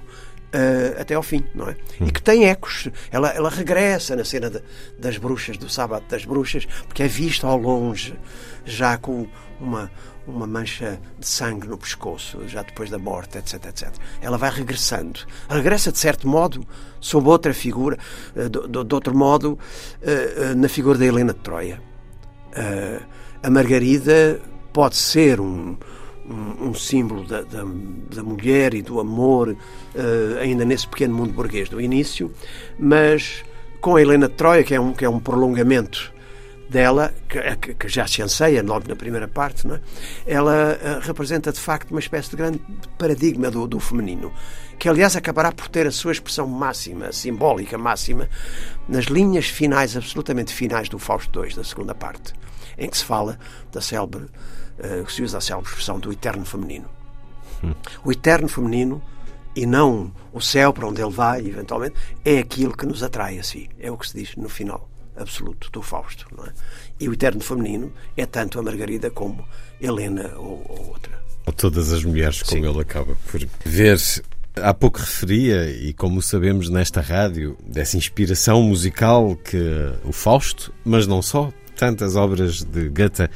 Uh, 0.53 0.99
até 0.99 1.15
ao 1.15 1.23
fim, 1.23 1.45
não 1.55 1.69
é? 1.69 1.77
Hum. 2.01 2.07
E 2.07 2.11
que 2.11 2.21
tem 2.21 2.43
ecos. 2.43 2.89
Ela, 3.09 3.29
ela 3.29 3.49
regressa 3.49 4.17
na 4.17 4.25
cena 4.25 4.49
de, 4.49 4.61
das 4.99 5.17
bruxas, 5.17 5.55
do 5.55 5.69
sábado 5.69 6.03
das 6.09 6.25
bruxas, 6.25 6.67
porque 6.89 7.03
é 7.03 7.07
vista 7.07 7.47
ao 7.47 7.57
longe, 7.57 8.19
já 8.65 8.97
com 8.97 9.25
uma, 9.61 9.89
uma 10.27 10.45
mancha 10.45 10.99
de 11.17 11.25
sangue 11.25 11.69
no 11.69 11.77
pescoço, 11.77 12.45
já 12.49 12.63
depois 12.63 12.89
da 12.89 12.99
morte, 12.99 13.37
etc, 13.37 13.65
etc. 13.67 13.93
Ela 14.19 14.37
vai 14.37 14.49
regressando. 14.49 15.21
Regressa, 15.49 15.89
de 15.89 15.99
certo 15.99 16.27
modo, 16.27 16.67
sob 16.99 17.29
outra 17.29 17.53
figura, 17.53 17.97
uh, 18.35 18.49
de, 18.49 18.83
de, 18.83 18.93
outro 18.93 19.17
modo, 19.17 19.57
uh, 20.01 20.55
na 20.57 20.67
figura 20.67 20.97
da 20.97 21.05
Helena 21.05 21.33
de 21.33 21.39
Troia. 21.39 21.81
a 23.41 23.49
Margarida 23.49 24.41
pode 24.73 24.97
ser 24.97 25.39
um 25.39 25.77
um, 26.31 26.69
um 26.69 26.73
símbolo 26.73 27.23
da, 27.25 27.41
da, 27.41 27.63
da, 27.63 28.23
mulher 28.23 28.73
e 28.73 28.81
do 28.81 28.99
amor, 28.99 29.49
uh, 29.49 30.37
ainda 30.39 30.63
nesse 30.65 30.87
pequeno 30.87 31.13
mundo 31.13 31.33
burguês 31.33 31.69
do 31.69 31.79
início, 31.79 32.31
mas 32.79 33.43
com 33.79 33.95
a 33.95 34.01
Helena 34.01 34.27
de 34.27 34.35
Troia, 34.35 34.63
que 34.63 34.73
é 34.73 34.79
um, 34.79 34.93
que 34.93 35.03
é 35.03 35.09
um 35.09 35.19
prolongamento 35.19 36.13
dela, 36.69 37.13
que, 37.27 37.73
que, 37.73 37.89
já 37.89 38.07
se 38.07 38.21
anseia 38.21 38.63
logo 38.63 38.87
na 38.87 38.95
primeira 38.95 39.27
parte, 39.27 39.67
é? 39.69 39.81
ela 40.25 40.77
uh, 40.77 41.05
representa 41.05 41.51
de 41.51 41.59
facto 41.59 41.91
uma 41.91 41.99
espécie 41.99 42.29
de 42.29 42.37
grande 42.37 42.61
paradigma 42.97 43.51
do, 43.51 43.67
do 43.67 43.79
feminino, 43.79 44.31
que 44.79 44.87
aliás 44.87 45.15
acabará 45.17 45.51
por 45.51 45.67
ter 45.67 45.85
a 45.85 45.91
sua 45.91 46.13
expressão 46.13 46.47
máxima, 46.47 47.11
simbólica 47.11 47.77
máxima, 47.77 48.29
nas 48.87 49.05
linhas 49.05 49.47
finais, 49.47 49.97
absolutamente 49.97 50.53
finais 50.53 50.87
do 50.87 50.97
Fausto 50.97 51.43
II, 51.43 51.53
da 51.53 51.63
segunda 51.63 51.93
parte, 51.93 52.33
em 52.77 52.89
que 52.89 52.97
se 52.97 53.03
fala 53.03 53.37
da 53.71 53.81
célebre 53.81 54.27
uh, 54.83 55.05
que 55.05 55.13
se 55.13 55.23
usa 55.23 55.37
a 55.37 55.41
célebre 55.41 55.69
expressão 55.69 55.99
do 55.99 56.11
eterno 56.11 56.45
feminino. 56.45 56.89
Hum. 57.63 57.73
O 58.03 58.11
eterno 58.11 58.47
feminino, 58.47 59.01
e 59.55 59.65
não 59.65 60.11
o 60.33 60.41
céu 60.41 60.73
para 60.73 60.87
onde 60.87 61.01
ele 61.01 61.11
vai, 61.11 61.39
eventualmente, 61.39 61.95
é 62.25 62.39
aquilo 62.39 62.75
que 62.75 62.85
nos 62.85 63.03
atrai 63.03 63.39
a 63.39 63.43
si. 63.43 63.69
É 63.79 63.91
o 63.91 63.97
que 63.97 64.07
se 64.07 64.17
diz 64.17 64.35
no 64.35 64.49
final 64.49 64.89
absoluto 65.15 65.69
do 65.71 65.81
Fausto. 65.81 66.25
É? 66.47 66.51
E 66.99 67.09
o 67.09 67.13
eterno 67.13 67.41
feminino 67.41 67.91
é 68.15 68.25
tanto 68.25 68.59
a 68.59 68.63
Margarida 68.63 69.09
como 69.09 69.45
Helena 69.79 70.33
ou, 70.37 70.65
ou 70.67 70.89
outra. 70.89 71.21
Ou 71.45 71.53
todas 71.53 71.91
as 71.91 72.03
mulheres, 72.03 72.41
como 72.43 72.63
Sim. 72.63 72.69
ele 72.69 72.81
acaba 72.81 73.15
por 73.29 73.41
ver. 73.65 73.99
Há 74.55 74.73
pouco 74.73 74.99
referia, 74.99 75.69
e 75.69 75.93
como 75.93 76.21
sabemos 76.21 76.69
nesta 76.69 76.99
rádio, 76.99 77.57
dessa 77.65 77.95
inspiração 77.95 78.61
musical 78.61 79.35
que 79.37 79.57
o 80.03 80.11
Fausto, 80.11 80.73
mas 80.83 81.07
não 81.07 81.21
só, 81.21 81.53
tantas 81.77 82.17
obras 82.17 82.61
de 82.61 82.89
Goethe 82.89 83.29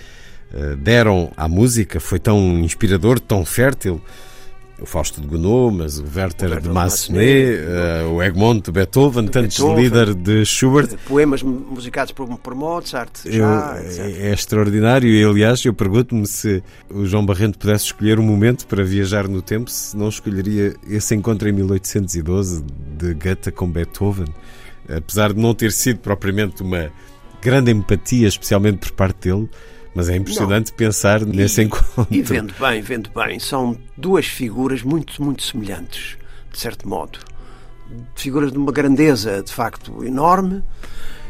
deram 0.77 1.31
à 1.35 1.47
música, 1.47 1.99
foi 1.99 2.19
tão 2.19 2.59
inspirador, 2.59 3.19
tão 3.19 3.45
fértil. 3.45 4.01
O 4.77 4.85
Fausto 4.85 5.21
de 5.21 5.27
Gounod, 5.27 5.77
mas 5.77 5.99
o 5.99 6.03
Werther, 6.03 6.49
o 6.49 6.51
Werther 6.51 6.61
de 6.61 6.69
Massenet, 6.69 7.61
uh, 7.61 8.09
o 8.09 8.21
Egmont 8.21 8.61
de 8.61 8.71
Beethoven, 8.73 9.27
tantos 9.27 9.57
Beethoven, 9.57 9.83
líder 9.83 10.13
de 10.13 10.45
Schubert. 10.45 10.97
Poemas 11.07 11.41
musicados 11.41 12.11
por, 12.11 12.27
por 12.39 12.53
Mozart, 12.53 13.09
já, 13.23 13.31
eu, 13.31 14.03
é, 14.03 14.11
é, 14.27 14.33
extraordinário 14.33 15.09
e, 15.09 15.23
aliás, 15.23 15.63
eu 15.63 15.73
pergunto-me 15.73 16.27
se 16.27 16.61
o 16.89 17.05
João 17.05 17.25
Barrento 17.25 17.57
pudesse 17.57 17.85
escolher 17.85 18.19
um 18.19 18.23
momento 18.23 18.67
para 18.67 18.83
viajar 18.83 19.29
no 19.29 19.41
tempo, 19.41 19.71
se 19.71 19.95
não 19.95 20.09
escolheria 20.09 20.75
esse 20.89 21.15
encontro 21.15 21.47
em 21.47 21.53
1812 21.53 22.65
de 22.97 23.13
Goethe 23.13 23.53
com 23.53 23.71
Beethoven, 23.71 24.27
apesar 24.89 25.31
de 25.31 25.39
não 25.39 25.53
ter 25.53 25.71
sido 25.71 25.99
propriamente 25.99 26.61
uma 26.61 26.91
grande 27.41 27.71
empatia, 27.71 28.27
especialmente 28.27 28.79
por 28.79 28.91
parte 28.91 29.29
dele, 29.29 29.49
mas 29.95 30.09
é 30.09 30.15
impressionante 30.17 30.71
não. 30.71 30.77
pensar 30.77 31.21
e, 31.21 31.25
nesse 31.25 31.63
encontro. 31.63 32.05
E 32.11 32.21
vendo 32.21 32.53
bem, 32.59 32.81
vendo 32.81 33.09
bem, 33.09 33.39
são 33.39 33.77
duas 33.95 34.25
figuras 34.25 34.83
muito, 34.83 35.23
muito 35.23 35.41
semelhantes, 35.41 36.17
de 36.51 36.59
certo 36.59 36.87
modo. 36.87 37.17
Figuras 38.13 38.51
de 38.51 38.57
uma 38.57 38.73
grandeza, 38.73 39.41
de 39.41 39.53
facto, 39.53 40.03
enorme, 40.03 40.61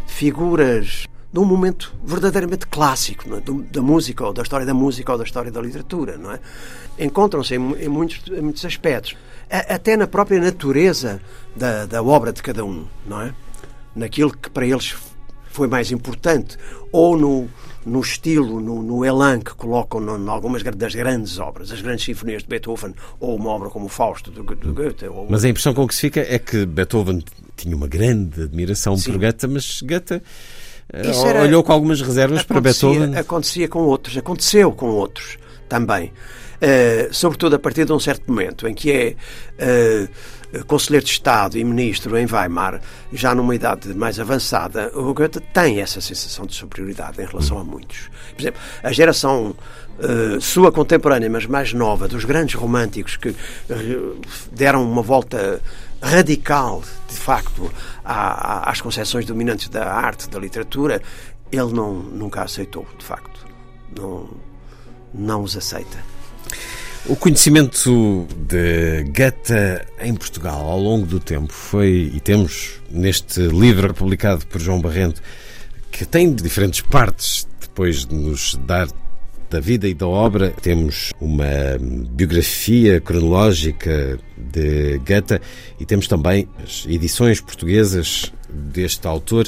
figuras 0.08 1.06
de 1.32 1.40
um 1.40 1.46
momento 1.46 1.94
verdadeiramente 2.04 2.66
clássico 2.66 3.26
é? 3.36 3.42
da 3.72 3.82
música, 3.82 4.26
ou 4.26 4.34
da 4.34 4.42
história 4.42 4.66
da 4.66 4.74
música, 4.74 5.12
ou 5.12 5.18
da 5.18 5.24
história 5.24 5.52
da 5.52 5.62
literatura, 5.62 6.18
não 6.18 6.32
é? 6.32 6.40
Encontram-se 6.98 7.56
em, 7.56 7.74
em, 7.74 7.90
muitos, 7.90 8.24
em 8.32 8.42
muitos 8.42 8.66
aspectos. 8.66 9.16
A, 9.52 9.76
até 9.76 9.96
na 9.96 10.08
própria 10.08 10.40
natureza 10.40 11.22
da, 11.56 11.86
da 11.86 12.02
obra 12.02 12.34
de 12.34 12.42
cada 12.42 12.66
um, 12.66 12.86
não 13.06 13.22
é? 13.22 13.34
Naquilo 13.94 14.36
que 14.36 14.50
para 14.50 14.66
eles 14.66 14.96
foi 15.52 15.68
mais 15.68 15.92
importante, 15.92 16.58
ou 16.92 17.18
no, 17.18 17.50
no 17.86 18.02
estilo, 18.02 18.60
no, 18.60 18.82
no 18.82 19.06
elan 19.06 19.40
que 19.40 19.54
colocam 19.54 20.02
em 20.02 20.28
algumas 20.28 20.64
das 20.64 20.96
grandes 20.96 21.38
obras, 21.40 21.72
as 21.72 21.82
grandes 21.82 22.04
sinfonias 22.04 22.42
de 22.44 22.50
Beethoven, 22.50 22.94
ou 23.20 23.36
uma 23.36 23.50
obra 23.50 23.70
como 23.70 23.86
o 23.86 23.90
Fausto 23.90 24.32
de, 24.32 24.42
de 24.42 24.72
Goethe. 24.72 25.06
Ou... 25.08 25.28
Mas 25.30 25.46
a 25.46 25.50
impressão 25.50 25.74
com 25.74 25.88
que 25.88 25.94
se 25.94 26.02
fica 26.02 26.22
é 26.22 26.40
que 26.40 26.66
Beethoven 26.66 27.24
tinha 27.56 27.76
uma 27.76 27.88
grande 27.88 28.44
admiração 28.44 28.98
Sim. 28.98 29.12
por 29.12 29.20
Goethe, 29.20 29.48
mas 29.48 29.82
Goethe 29.82 30.22
eh, 30.92 31.28
era, 31.28 31.42
olhou 31.44 31.64
com 31.64 31.72
algumas 31.72 32.02
reservas 32.02 32.44
para 32.44 32.60
Beethoven. 32.60 33.16
Acontecia 33.16 33.68
com 33.68 33.80
outros, 33.80 34.18
aconteceu 34.18 34.72
com 34.72 34.88
outros 34.88 35.38
também. 35.70 36.12
Uh, 36.56 37.14
sobretudo 37.14 37.56
a 37.56 37.60
partir 37.60 37.86
de 37.86 37.92
um 37.92 38.00
certo 38.00 38.24
momento 38.28 38.68
em 38.68 38.74
que 38.74 38.92
é 38.92 39.16
uh, 40.60 40.66
conselheiro 40.66 41.06
de 41.06 41.12
Estado 41.12 41.58
e 41.58 41.64
ministro 41.64 42.18
em 42.18 42.26
Weimar, 42.26 42.82
já 43.12 43.36
numa 43.36 43.54
idade 43.54 43.94
mais 43.94 44.20
avançada, 44.20 44.92
o 44.96 45.14
Goethe 45.14 45.40
tem 45.40 45.82
essa 45.82 46.00
sensação 46.00 46.46
de 46.46 46.56
superioridade 46.56 47.22
em 47.22 47.26
relação 47.26 47.60
a 47.60 47.64
muitos. 47.64 48.10
Por 48.34 48.42
exemplo, 48.42 48.62
a 48.84 48.92
geração 48.92 49.56
Uh, 49.98 50.42
sua 50.42 50.74
contemporânea, 50.74 51.30
mas 51.30 51.46
mais 51.46 51.72
nova, 51.72 52.06
dos 52.06 52.26
grandes 52.26 52.54
românticos 52.56 53.16
que 53.16 53.34
deram 54.52 54.84
uma 54.84 55.02
volta 55.02 55.62
radical, 56.02 56.84
de 57.08 57.16
facto, 57.16 57.72
à, 58.04 58.70
às 58.70 58.82
concepções 58.82 59.26
dominantes 59.26 59.70
da 59.70 59.90
arte, 59.90 60.30
da 60.30 60.38
literatura, 60.38 61.02
ele 61.52 61.72
não, 61.72 61.94
nunca 61.94 62.42
aceitou, 62.42 62.86
de 62.98 63.06
facto. 63.06 63.46
Não, 63.98 64.30
não 65.14 65.44
os 65.44 65.56
aceita. 65.56 65.98
O 67.08 67.16
conhecimento 67.16 68.26
de 68.48 69.04
Goethe 69.04 69.86
em 70.02 70.16
Portugal 70.16 70.68
ao 70.68 70.80
longo 70.80 71.06
do 71.06 71.20
tempo 71.20 71.54
foi, 71.54 72.12
e 72.12 72.20
temos 72.20 72.82
neste 72.90 73.42
livro 73.42 73.94
publicado 73.94 74.44
por 74.48 74.60
João 74.60 74.82
Barrento, 74.82 75.22
que 75.92 76.04
tem 76.04 76.34
diferentes 76.34 76.82
partes, 76.82 77.48
depois 77.62 78.08
de 78.08 78.16
nos 78.16 78.56
dar 78.66 78.88
da 79.52 79.60
vida 79.60 79.88
e 79.88 79.94
da 79.94 80.08
obra, 80.08 80.50
temos 80.64 81.14
uma 81.22 81.46
biografia 82.10 83.00
cronológica 83.00 84.18
de 84.36 84.98
Goethe 84.98 85.40
e 85.80 85.86
temos 85.86 86.08
também 86.08 86.50
as 86.64 86.88
edições 86.90 87.40
portuguesas 87.40 88.34
deste 88.50 89.06
autor 89.06 89.48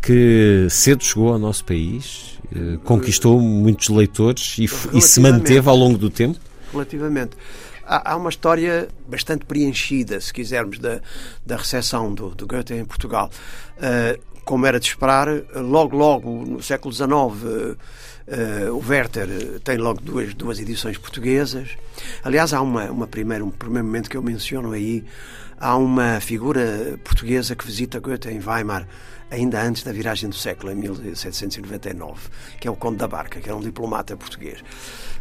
que 0.00 0.66
cedo 0.70 1.04
chegou 1.04 1.34
ao 1.34 1.38
nosso 1.38 1.66
país, 1.66 2.38
eh, 2.50 2.78
conquistou 2.82 3.38
muitos 3.40 3.90
leitores 3.90 4.56
e, 4.58 4.64
e 4.96 5.00
se 5.02 5.20
manteve 5.20 5.68
ao 5.68 5.76
longo 5.76 5.98
do 5.98 6.08
tempo 6.08 6.47
relativamente. 6.72 7.36
Há, 7.84 8.12
há 8.12 8.16
uma 8.16 8.30
história 8.30 8.88
bastante 9.06 9.44
preenchida, 9.44 10.20
se 10.20 10.32
quisermos, 10.32 10.78
da, 10.78 11.00
da 11.44 11.56
recepção 11.56 12.12
do, 12.12 12.30
do 12.30 12.46
Goethe 12.46 12.74
em 12.74 12.84
Portugal. 12.84 13.30
Uh, 13.76 14.20
como 14.44 14.64
era 14.64 14.80
de 14.80 14.86
esperar, 14.86 15.28
logo, 15.54 15.94
logo, 15.94 16.30
no 16.46 16.62
século 16.62 16.92
XIX, 16.94 17.76
uh, 18.28 18.72
o 18.72 18.82
Werther 18.86 19.60
tem 19.64 19.76
logo 19.78 20.00
duas, 20.00 20.34
duas 20.34 20.58
edições 20.58 20.96
portuguesas. 20.98 21.70
Aliás, 22.22 22.52
há 22.52 22.60
uma, 22.60 22.84
uma 22.90 23.06
primeira, 23.06 23.44
um 23.44 23.50
primeiro 23.50 23.86
momento 23.86 24.10
que 24.10 24.16
eu 24.16 24.22
menciono 24.22 24.72
aí. 24.72 25.04
Há 25.60 25.76
uma 25.76 26.20
figura 26.20 26.98
portuguesa 27.02 27.56
que 27.56 27.66
visita 27.66 27.98
Goethe 27.98 28.28
em 28.28 28.40
Weimar 28.40 28.86
ainda 29.30 29.62
antes 29.62 29.82
da 29.82 29.92
viragem 29.92 30.28
do 30.28 30.34
século, 30.34 30.72
em 30.72 30.74
1799, 30.74 32.28
que 32.60 32.66
é 32.66 32.70
o 32.70 32.76
Conde 32.76 32.96
da 32.96 33.08
Barca, 33.08 33.40
que 33.40 33.48
era 33.48 33.56
um 33.56 33.60
diplomata 33.60 34.16
português. 34.16 34.62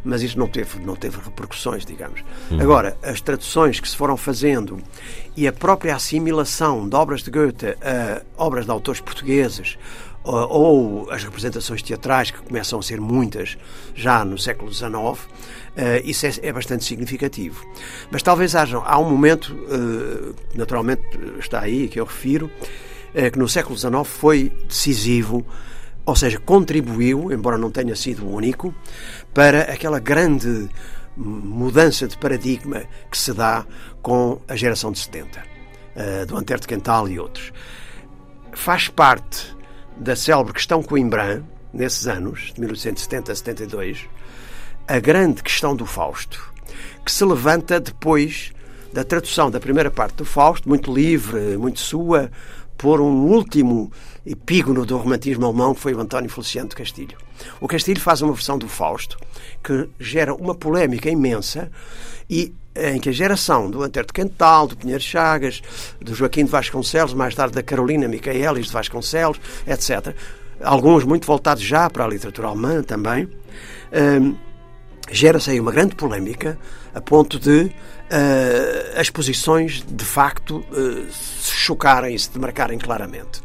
Mas 0.03 0.21
isso 0.21 0.37
não 0.39 0.47
teve, 0.47 0.79
não 0.79 0.95
teve 0.95 1.17
repercussões, 1.17 1.85
digamos. 1.85 2.23
Uhum. 2.49 2.61
Agora, 2.61 2.97
as 3.03 3.19
traduções 3.19 3.79
que 3.79 3.89
se 3.89 3.95
foram 3.95 4.15
fazendo 4.15 4.79
e 5.35 5.47
a 5.47 5.51
própria 5.51 5.95
assimilação 5.95 6.87
de 6.87 6.95
obras 6.95 7.21
de 7.21 7.31
Goethe 7.31 7.75
a 7.81 8.21
obras 8.37 8.65
de 8.65 8.71
autores 8.71 9.01
portugueses, 9.01 9.77
ou 10.23 11.09
as 11.09 11.23
representações 11.23 11.81
teatrais, 11.81 12.31
que 12.31 12.41
começam 12.41 12.79
a 12.79 12.83
ser 12.83 12.99
muitas 12.99 13.57
já 13.95 14.25
no 14.25 14.37
século 14.37 14.73
XIX, 14.73 14.93
uh, 14.93 15.19
isso 16.03 16.25
é, 16.25 16.31
é, 16.41 16.51
bastante 16.51 16.83
significativo. 16.83 17.65
Mas 18.11 18.21
talvez 18.21 18.55
haja, 18.55 18.77
há 18.77 18.99
um 18.99 19.09
momento, 19.09 19.53
uh, 19.53 20.35
naturalmente 20.53 21.03
está 21.39 21.61
aí, 21.61 21.87
que 21.87 21.99
eu 21.99 22.05
refiro, 22.05 22.51
eh, 23.13 23.31
que 23.31 23.39
no 23.39 23.47
século 23.47 23.75
XIX 23.75 24.05
foi 24.05 24.51
decisivo, 24.67 25.45
ou 26.05 26.15
seja, 26.15 26.37
contribuiu, 26.39 27.31
embora 27.31 27.57
não 27.57 27.71
tenha 27.71 27.95
sido 27.95 28.25
o 28.25 28.35
único, 28.35 28.73
para 29.33 29.61
aquela 29.61 29.99
grande 29.99 30.69
mudança 31.15 32.07
de 32.07 32.15
paradigma 32.15 32.83
que 33.09 33.17
se 33.17 33.33
dá 33.33 33.65
com 34.03 34.39
a 34.47 34.55
geração 34.55 34.91
de 34.91 34.99
70, 34.99 35.43
eh, 35.95 36.25
do 36.25 36.37
Antero 36.37 36.61
de 36.61 36.67
Quental 36.67 37.09
e 37.09 37.19
outros. 37.19 37.51
Faz 38.53 38.87
parte 38.87 39.56
da 39.99 40.15
célebre 40.15 40.53
questão 40.53 40.83
Coimbra, 40.83 41.43
nesses 41.73 42.07
anos, 42.07 42.51
de 42.53 42.59
1870 42.61 43.31
a 43.31 43.35
72, 43.35 44.05
a 44.87 44.99
grande 44.99 45.43
questão 45.43 45.75
do 45.75 45.85
Fausto, 45.85 46.53
que 47.03 47.11
se 47.11 47.25
levanta 47.25 47.79
depois 47.79 48.53
da 48.93 49.03
tradução 49.03 49.51
da 49.51 49.59
primeira 49.59 49.91
parte 49.91 50.15
do 50.15 50.25
Fausto, 50.25 50.69
muito 50.69 50.93
livre, 50.93 51.57
muito 51.57 51.79
sua, 51.79 52.31
por 52.77 53.01
um 53.01 53.25
último 53.25 53.91
epígono 54.25 54.85
do 54.85 54.97
romantismo 54.97 55.45
alemão, 55.45 55.73
que 55.73 55.81
foi 55.81 55.93
o 55.93 55.99
António 55.99 56.29
Feliciano 56.29 56.69
de 56.69 56.75
Castilho. 56.75 57.17
O 57.59 57.67
Castilho 57.67 57.99
faz 57.99 58.21
uma 58.21 58.33
versão 58.33 58.57
do 58.57 58.67
Fausto 58.67 59.17
que 59.63 59.89
gera 59.99 60.33
uma 60.33 60.53
polémica 60.53 61.09
imensa 61.09 61.71
e 62.29 62.53
em 62.75 62.99
que 62.99 63.09
a 63.09 63.11
geração 63.11 63.69
do 63.69 63.81
Antero 63.81 64.07
de 64.07 64.13
Quental, 64.13 64.67
do 64.67 64.77
Pinheiro 64.77 65.01
Chagas, 65.01 65.61
do 65.99 66.13
Joaquim 66.13 66.45
de 66.45 66.51
Vasconcelos, 66.51 67.13
mais 67.13 67.33
tarde 67.33 67.55
da 67.55 67.63
Carolina 67.63 68.07
Micaelis 68.07 68.67
de 68.67 68.73
Vasconcelos, 68.73 69.39
etc., 69.65 70.15
alguns 70.61 71.03
muito 71.03 71.25
voltados 71.25 71.63
já 71.63 71.89
para 71.89 72.05
a 72.05 72.07
literatura 72.07 72.47
alemã 72.47 72.83
também, 72.83 73.27
um, 74.21 74.35
gera-se 75.11 75.51
aí 75.51 75.59
uma 75.59 75.71
grande 75.71 75.95
polémica 75.95 76.57
a 76.93 77.01
ponto 77.01 77.39
de 77.39 77.61
uh, 77.61 78.99
as 78.99 79.09
posições 79.09 79.83
de 79.87 80.05
facto 80.05 80.57
uh, 80.71 81.11
se 81.11 81.51
chocarem 81.51 82.15
e 82.15 82.19
se 82.19 82.31
demarcarem 82.31 82.77
claramente. 82.77 83.41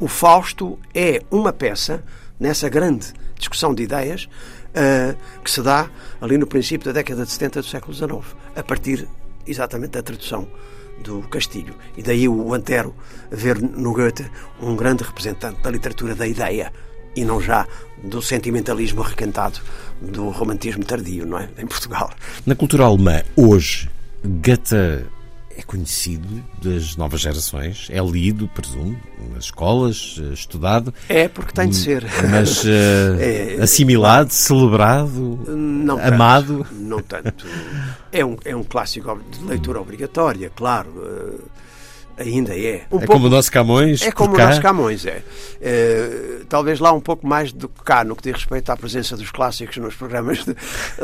O 0.00 0.06
Fausto 0.06 0.78
é 0.94 1.22
uma 1.30 1.52
peça 1.52 2.04
nessa 2.38 2.68
grande 2.68 3.12
discussão 3.36 3.74
de 3.74 3.82
ideias 3.82 4.28
uh, 4.74 5.16
que 5.42 5.50
se 5.50 5.62
dá 5.62 5.88
ali 6.20 6.38
no 6.38 6.46
princípio 6.46 6.86
da 6.86 6.92
década 6.92 7.24
de 7.24 7.30
70 7.30 7.60
do 7.60 7.66
século 7.66 7.94
XIX, 7.94 8.36
a 8.56 8.62
partir 8.62 9.08
exatamente 9.46 9.92
da 9.92 10.02
tradução 10.02 10.48
do 11.02 11.22
Castilho. 11.28 11.74
E 11.96 12.02
daí 12.02 12.28
o 12.28 12.52
Antero 12.52 12.94
ver 13.30 13.60
no 13.60 13.92
Goethe 13.92 14.28
um 14.60 14.74
grande 14.74 15.04
representante 15.04 15.60
da 15.62 15.70
literatura 15.70 16.14
da 16.14 16.26
ideia 16.26 16.72
e 17.14 17.24
não 17.24 17.40
já 17.40 17.66
do 18.02 18.22
sentimentalismo 18.22 19.02
recantado 19.02 19.60
do 20.00 20.28
romantismo 20.30 20.84
tardio, 20.84 21.26
não 21.26 21.38
é? 21.38 21.48
Em 21.58 21.66
Portugal. 21.66 22.10
Na 22.46 22.54
cultura 22.54 22.84
alemã, 22.84 23.22
hoje, 23.36 23.90
Goethe 24.24 25.04
é 25.58 25.62
conhecido 25.62 26.40
das 26.62 26.96
novas 26.96 27.20
gerações, 27.20 27.88
é 27.90 28.00
lido, 28.00 28.46
presumo, 28.46 28.96
nas 29.34 29.46
escolas, 29.46 30.16
eh, 30.20 30.32
estudado. 30.32 30.94
É, 31.08 31.26
porque 31.26 31.52
tem 31.52 31.68
de 31.68 31.74
ser. 31.74 32.06
Mas 32.30 32.62
uh, 32.62 32.68
é, 33.18 33.56
assimilado, 33.60 34.32
celebrado, 34.32 35.40
não 35.48 35.98
amado. 35.98 36.58
Tanto, 36.64 36.74
não 36.80 37.02
tanto. 37.02 37.46
É 38.12 38.24
um, 38.24 38.36
é 38.44 38.54
um 38.54 38.62
clássico 38.62 39.20
de 39.32 39.44
leitura 39.44 39.80
obrigatória, 39.80 40.48
claro. 40.54 40.90
Uh, 40.90 41.40
ainda 42.18 42.58
é. 42.58 42.82
Um 42.90 42.96
é 42.96 43.00
pouco, 43.00 43.06
como 43.06 43.26
o 43.26 43.30
nosso 43.30 43.50
Camões? 43.50 44.02
É 44.02 44.12
como 44.12 44.34
o 44.34 44.38
nosso 44.38 44.60
Camões, 44.60 45.06
é. 45.06 45.22
é. 45.60 46.40
Talvez 46.48 46.80
lá 46.80 46.92
um 46.92 47.00
pouco 47.00 47.26
mais 47.26 47.52
do 47.52 47.68
que 47.68 47.82
cá, 47.82 48.04
no 48.04 48.16
que 48.16 48.22
diz 48.22 48.32
respeito 48.32 48.70
à 48.70 48.76
presença 48.76 49.16
dos 49.16 49.30
clássicos 49.30 49.76
nos 49.78 49.94
programas 49.94 50.44
de, 50.44 50.54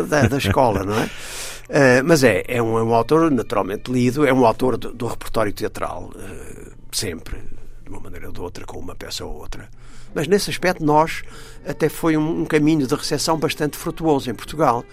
da, 0.08 0.26
da 0.26 0.38
escola, 0.38 0.84
não 0.84 0.94
é? 0.94 1.04
Uh, 1.04 2.04
mas 2.04 2.22
é, 2.22 2.44
é 2.46 2.62
um, 2.62 2.78
é 2.78 2.82
um, 2.82 2.92
autor 2.92 3.30
naturalmente 3.30 3.90
lido, 3.90 4.26
é 4.26 4.32
um 4.32 4.44
autor 4.44 4.76
do, 4.76 4.92
do 4.92 5.06
repertório 5.06 5.52
teatral, 5.52 6.10
uh, 6.14 6.72
sempre, 6.92 7.38
de 7.82 7.88
uma 7.88 8.00
maneira 8.00 8.26
ou 8.26 8.32
de 8.32 8.40
outra, 8.40 8.66
com 8.66 8.78
uma 8.78 8.94
peça 8.94 9.24
ou 9.24 9.34
outra. 9.34 9.68
Mas 10.14 10.28
nesse 10.28 10.50
aspecto, 10.50 10.84
nós 10.84 11.22
até 11.66 11.88
foi 11.88 12.16
um, 12.16 12.42
um 12.42 12.44
caminho 12.44 12.86
de 12.86 12.94
recepção 12.94 13.38
bastante 13.38 13.78
frutuoso 13.78 14.30
em 14.30 14.34
Portugal. 14.34 14.84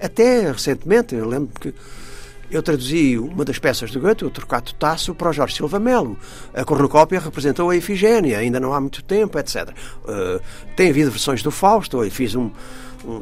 Até 0.00 0.50
recentemente, 0.50 1.14
eu 1.14 1.26
lembro 1.26 1.58
que 1.58 1.72
eu 2.50 2.62
traduzi 2.62 3.18
uma 3.18 3.44
das 3.44 3.58
peças 3.58 3.90
do 3.90 4.00
Goethe, 4.00 4.24
o 4.24 4.30
Trocato 4.30 4.74
Tasso, 4.74 5.14
para 5.14 5.30
o 5.30 5.32
Jorge 5.32 5.56
Silva 5.56 5.78
Melo. 5.78 6.16
A 6.54 6.64
cornucópia 6.64 7.20
representou 7.20 7.70
a 7.70 7.76
Efigênia, 7.76 8.38
ainda 8.38 8.60
não 8.60 8.72
há 8.72 8.80
muito 8.80 9.02
tempo, 9.02 9.38
etc. 9.38 9.70
Uh, 10.04 10.40
tem 10.76 10.90
havido 10.90 11.10
versões 11.10 11.42
do 11.42 11.50
Fausto, 11.50 12.02
eu 12.02 12.10
fiz 12.10 12.34
um, 12.34 12.50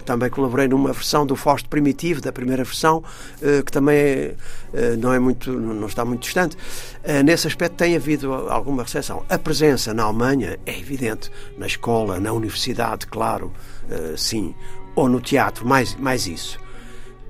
também 0.04 0.30
colaborei 0.30 0.66
numa 0.68 0.92
versão 0.92 1.26
do 1.26 1.36
Fausto 1.36 1.68
Primitivo, 1.68 2.20
da 2.20 2.32
primeira 2.32 2.64
versão, 2.64 3.02
eh, 3.42 3.62
que 3.62 3.70
também 3.70 3.96
eh, 4.72 4.96
não 4.98 5.12
é 5.12 5.18
muito, 5.18 5.52
não 5.52 5.86
está 5.86 6.04
muito 6.04 6.22
distante. 6.22 6.56
Eh, 7.02 7.22
nesse 7.22 7.46
aspecto 7.46 7.76
tem 7.76 7.96
havido 7.96 8.32
alguma 8.32 8.82
recepção. 8.82 9.24
A 9.28 9.38
presença 9.38 9.92
na 9.92 10.04
Alemanha 10.04 10.58
é 10.64 10.78
evidente, 10.78 11.30
na 11.58 11.66
escola, 11.66 12.18
na 12.18 12.32
universidade, 12.32 13.06
claro, 13.06 13.52
sim, 14.16 14.54
ou 14.94 15.08
no 15.08 15.20
teatro, 15.20 15.66
mais, 15.66 15.94
mais 15.96 16.26
isso. 16.26 16.58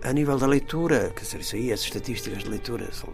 A 0.04 0.12
nível 0.12 0.38
da 0.38 0.46
leitura, 0.46 1.10
quer 1.16 1.22
dizer, 1.22 1.40
isso 1.40 1.56
aí, 1.56 1.72
as 1.72 1.80
estatísticas 1.80 2.44
de 2.44 2.50
leitura 2.50 2.88
são 2.92 3.08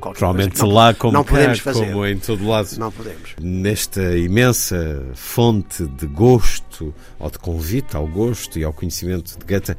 Provavelmente 0.00 0.62
lá 0.62 0.94
como 0.94 1.12
não 1.12 1.24
podemos 1.24 1.60
cá, 1.60 1.72
fazer. 1.72 1.86
como 1.86 2.06
em 2.06 2.18
todo 2.18 2.46
lado. 2.46 2.68
Não 2.78 2.90
podemos. 2.90 3.34
Nesta 3.38 4.16
imensa 4.16 5.06
fonte 5.14 5.84
de 5.84 6.06
gosto, 6.06 6.94
ou 7.18 7.30
de 7.30 7.38
convite 7.38 7.96
ao 7.96 8.06
gosto 8.06 8.58
e 8.58 8.64
ao 8.64 8.72
conhecimento 8.72 9.38
de 9.38 9.44
Goethe, 9.44 9.76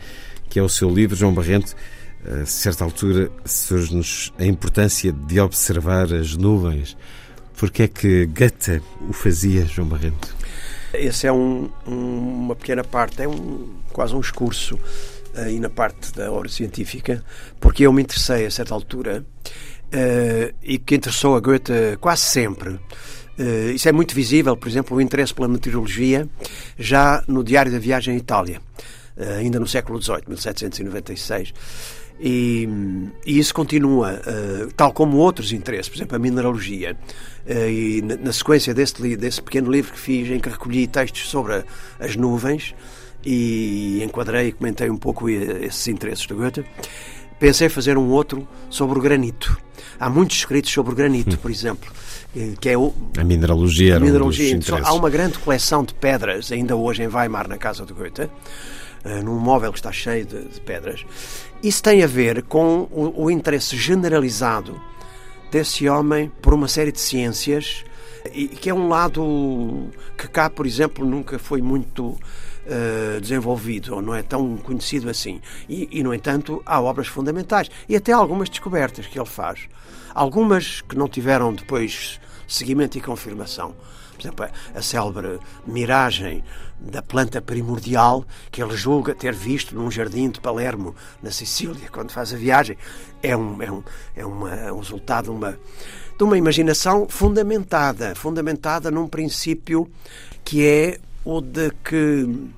que 0.50 0.60
é 0.60 0.62
o 0.62 0.70
seu 0.70 0.90
livro, 0.90 1.16
João 1.16 1.34
Barrento, 1.34 1.76
a 2.26 2.46
certa 2.46 2.84
altura 2.84 3.32
surge-nos 3.46 4.34
a 4.38 4.46
importância 4.46 5.12
de 5.12 5.40
observar 5.40 6.14
as 6.14 6.36
nuvens. 6.36 6.96
Porque 7.56 7.84
é 7.84 7.88
que 7.88 8.28
Goethe 8.28 8.82
o 9.10 9.14
fazia, 9.14 9.66
João 9.66 9.88
Barrento? 9.88 10.36
Esse 10.94 11.28
é 11.28 11.32
um, 11.32 11.70
um, 11.88 12.44
uma 12.46 12.56
pequena 12.56 12.84
parte, 12.84 13.22
é 13.22 13.28
um, 13.28 13.68
quase 13.92 14.16
um 14.16 14.20
excurso 14.20 14.78
aí 15.38 15.60
na 15.60 15.70
parte 15.70 16.14
da 16.14 16.32
obra 16.32 16.50
científica, 16.50 17.24
porque 17.60 17.84
eu 17.84 17.94
me 17.94 18.02
interessei 18.02 18.46
a 18.46 18.52
certa 18.52 18.74
altura 18.74 19.26
uh, 19.88 20.56
e 20.62 20.78
que 20.78 20.96
interessou 20.96 21.36
a 21.36 21.40
Goethe 21.40 21.98
quase 22.00 22.22
sempre. 22.24 22.80
Uh, 23.40 23.72
isso 23.76 23.88
é 23.88 23.92
muito 23.92 24.16
visível, 24.16 24.58
por 24.58 24.68
exemplo, 24.68 24.98
o 24.98 25.02
interesse 25.02 25.34
pela 25.34 25.48
meteorologia 25.48 26.28
já 26.78 27.24
no 27.28 27.44
Diário 27.44 27.72
da 27.72 27.78
Viagem 27.78 28.16
à 28.16 28.18
Itália, 28.18 28.60
uh, 29.16 29.38
ainda 29.38 29.60
no 29.60 29.68
século 29.68 30.02
XVIII, 30.02 30.24
1796. 30.28 31.54
E, 32.20 32.68
e, 33.24 33.38
isso 33.38 33.54
continua, 33.54 34.14
uh, 34.14 34.74
tal 34.76 34.92
como 34.92 35.18
outros 35.18 35.52
interesses, 35.52 35.88
por 35.88 35.98
exemplo, 35.98 36.16
a 36.16 36.20
mineralogia. 36.20 36.98
E 37.48 38.02
na, 38.04 38.18
na, 38.18 38.34
sequência 38.34 38.74
desse, 38.74 39.16
desse 39.16 39.42
pequeno 39.42 39.72
livro 39.72 39.94
que 39.94 40.00
fiz, 40.00 40.30
em 40.30 40.40
que 40.40 40.50
recolhi 40.50 40.86
textos 40.88 41.30
sobre 41.30 41.54
a, 41.54 41.64
as 42.00 42.16
nuvens 42.16 42.74
e 43.30 44.02
enquadrei 44.02 44.48
e 44.48 44.52
comentei 44.54 44.90
um 44.90 44.96
pouco 44.96 45.30
esses 45.30 45.86
interesses 45.90 46.26
do 46.26 46.36
Goethe, 46.36 46.64
pensei 47.38 47.68
fazer 47.68 47.98
um 47.98 48.10
outro 48.10 48.48
sobre 48.70 48.98
o 48.98 49.02
granito. 49.02 49.60
Há 50.00 50.10
muitos 50.10 50.38
escritos 50.38 50.72
sobre 50.72 50.94
o 50.94 50.96
granito, 50.96 51.36
hum. 51.36 51.40
por 51.42 51.52
exemplo, 51.52 51.92
eh, 52.34 52.54
que 52.58 52.70
é 52.70 52.78
o, 52.78 52.94
a 53.18 53.26
mineralogia. 53.26 53.98
A 53.98 54.00
mineralogia. 54.00 54.58
Um 54.58 54.86
há 54.86 54.94
uma 54.94 55.10
grande 55.10 55.38
coleção 55.40 55.84
de 55.84 55.94
pedras, 55.94 56.54
ainda 56.54 56.78
hoje 56.78 57.04
em 57.04 57.08
Weimar, 57.08 57.50
na 57.50 57.58
casa 57.58 57.86
do 57.86 57.94
Goethe, 57.94 58.30
uh, 59.04 59.24
num 59.26 59.38
móvel 59.38 59.74
que 59.74 59.80
está 59.80 59.92
cheio 59.92 60.26
de, 60.26 60.46
de, 60.46 60.62
pedras. 60.62 61.06
Isso 61.62 61.84
tem 61.84 62.04
a 62.04 62.08
ver 62.08 62.44
com 62.44 62.88
o, 62.90 63.26
o 63.26 63.30
interesse 63.30 63.76
generalizado 63.76 64.80
desse 65.52 65.90
homem 65.90 66.32
por 66.42 66.54
uma 66.54 66.70
série 66.70 66.94
de 66.94 67.02
ciências, 67.02 67.84
e 68.34 68.48
que 68.48 68.70
é 68.70 68.74
um 68.74 68.88
lado 68.88 69.90
que 70.18 70.30
cá, 70.30 70.50
por 70.50 70.66
exemplo, 70.66 71.06
nunca 71.06 71.38
foi 71.38 71.62
muito 71.62 72.18
uh, 72.68 73.22
desenvolvido 73.22 73.96
ou 73.96 74.02
não 74.02 74.14
é 74.14 74.22
tão 74.22 74.58
conhecido 74.58 75.10
assim. 75.10 75.42
E, 75.68 75.88
e, 75.92 76.04
no 76.04 76.14
entanto, 76.14 76.62
há 76.66 76.80
obras 76.82 77.08
fundamentais 77.08 77.70
e 77.88 77.96
até 77.96 78.12
algumas 78.12 78.50
descobertas 78.50 79.08
que 79.08 79.18
ele 79.18 79.28
faz. 79.28 79.68
Algumas 80.14 80.82
que 80.82 80.96
não 80.96 81.08
tiveram 81.08 81.54
depois 81.54 82.20
seguimento 82.48 82.98
e 82.98 83.02
confirmação. 83.02 83.76
Por 84.14 84.22
exemplo, 84.22 84.48
a 84.74 84.82
célebre 84.82 85.40
miragem 85.66 86.44
da 86.80 87.02
planta 87.02 87.42
primordial 87.42 88.26
que 88.52 88.62
ele 88.62 88.76
julga 88.76 89.14
ter 89.14 89.34
visto 89.34 89.76
num 89.76 89.92
jardim 89.92 90.30
de 90.30 90.40
Palermo, 90.40 90.96
na 91.22 91.30
Sicília, 91.30 91.88
quando 91.92 92.12
faz 92.12 92.34
a 92.34 92.38
viagem, 92.38 92.78
é 93.22 93.38
um, 93.38 93.62
é 93.62 93.72
um, 93.72 93.84
é 94.16 94.26
uma, 94.26 94.56
é 94.56 94.72
um 94.72 94.80
resultado 94.80 95.26
de 95.26 95.32
uma, 95.32 95.60
de 96.18 96.24
uma 96.24 96.38
imaginação 96.38 97.08
fundamentada, 97.08 98.16
fundamentada 98.16 98.90
num 98.90 99.08
princípio 99.08 99.88
que 100.44 100.66
é 100.66 101.00
o 101.24 101.42
de 101.42 101.72
que 101.84 102.50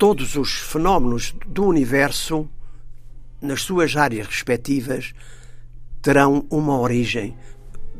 todos 0.00 0.34
os 0.34 0.54
fenómenos 0.54 1.34
do 1.46 1.66
universo, 1.66 2.48
nas 3.38 3.60
suas 3.60 3.94
áreas 3.94 4.26
respectivas, 4.26 5.12
terão 6.00 6.46
uma 6.48 6.80
origem 6.80 7.36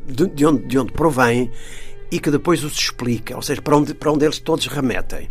de, 0.07 0.25
de, 0.25 0.43
onde, 0.43 0.65
de 0.65 0.79
onde 0.79 0.91
provém 0.93 1.51
e 2.11 2.19
que 2.19 2.31
depois 2.31 2.63
os 2.63 2.73
explica, 2.73 3.35
ou 3.35 3.41
seja, 3.43 3.61
para 3.61 3.77
onde, 3.77 3.93
para 3.93 4.11
onde 4.11 4.25
eles 4.25 4.39
todos 4.39 4.65
remetem. 4.65 5.27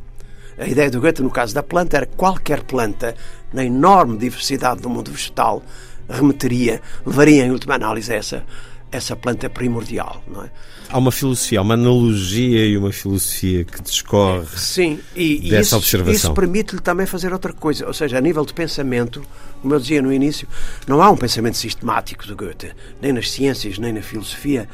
A 0.56 0.68
ideia 0.68 0.88
do 0.88 1.00
Goethe, 1.00 1.24
no 1.24 1.30
caso 1.30 1.52
da 1.52 1.62
planta, 1.62 1.96
era 1.96 2.06
que 2.06 2.14
qualquer 2.14 2.62
planta, 2.62 3.16
na 3.52 3.64
enorme 3.64 4.16
diversidade 4.16 4.80
do 4.80 4.88
mundo 4.88 5.10
vegetal, 5.10 5.64
remeteria, 6.08 6.80
levaria 7.04 7.46
em 7.46 7.50
última 7.50 7.74
análise 7.74 8.12
a 8.12 8.16
essa, 8.16 8.46
essa 8.92 9.14
planta 9.14 9.48
primordial, 9.48 10.22
não 10.26 10.44
é? 10.44 10.50
Há 10.88 10.98
uma 10.98 11.12
filosofia, 11.12 11.62
uma 11.62 11.74
analogia 11.74 12.66
e 12.66 12.76
uma 12.76 12.92
filosofia 12.92 13.64
que 13.64 13.80
discorre 13.80 14.46
Sim, 14.56 14.98
e, 15.14 15.48
dessa 15.48 15.62
isso, 15.62 15.76
observação. 15.76 16.12
Isso 16.12 16.34
permite-lhe 16.34 16.80
também 16.80 17.06
fazer 17.06 17.32
outra 17.32 17.52
coisa, 17.52 17.86
ou 17.86 17.94
seja, 17.94 18.18
a 18.18 18.20
nível 18.20 18.44
de 18.44 18.52
pensamento, 18.52 19.22
como 19.62 19.74
eu 19.74 19.78
dizia 19.78 20.02
no 20.02 20.12
início, 20.12 20.48
não 20.88 21.00
há 21.00 21.08
um 21.08 21.16
pensamento 21.16 21.56
sistemático 21.56 22.26
do 22.26 22.34
Goethe, 22.34 22.72
nem 23.00 23.12
nas 23.12 23.30
ciências, 23.30 23.78
nem 23.78 23.92
na 23.92 24.02
filosofia. 24.02 24.68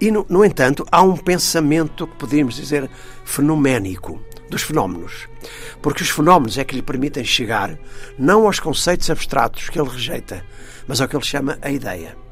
E, 0.00 0.12
no, 0.12 0.24
no 0.28 0.44
entanto, 0.44 0.86
há 0.92 1.02
um 1.02 1.16
pensamento 1.16 2.06
que 2.06 2.16
podemos 2.16 2.54
dizer 2.54 2.88
fenoménico 3.24 4.22
dos 4.48 4.62
fenómenos. 4.62 5.28
Porque 5.82 6.04
os 6.04 6.10
fenómenos 6.10 6.56
é 6.56 6.64
que 6.64 6.76
lhe 6.76 6.82
permitem 6.82 7.24
chegar 7.24 7.76
não 8.16 8.46
aos 8.46 8.60
conceitos 8.60 9.10
abstratos 9.10 9.68
que 9.68 9.80
ele 9.80 9.90
rejeita, 9.90 10.44
mas 10.86 11.00
ao 11.00 11.08
que 11.08 11.16
ele 11.16 11.24
chama 11.24 11.58
a 11.60 11.70
ideia. 11.70 12.27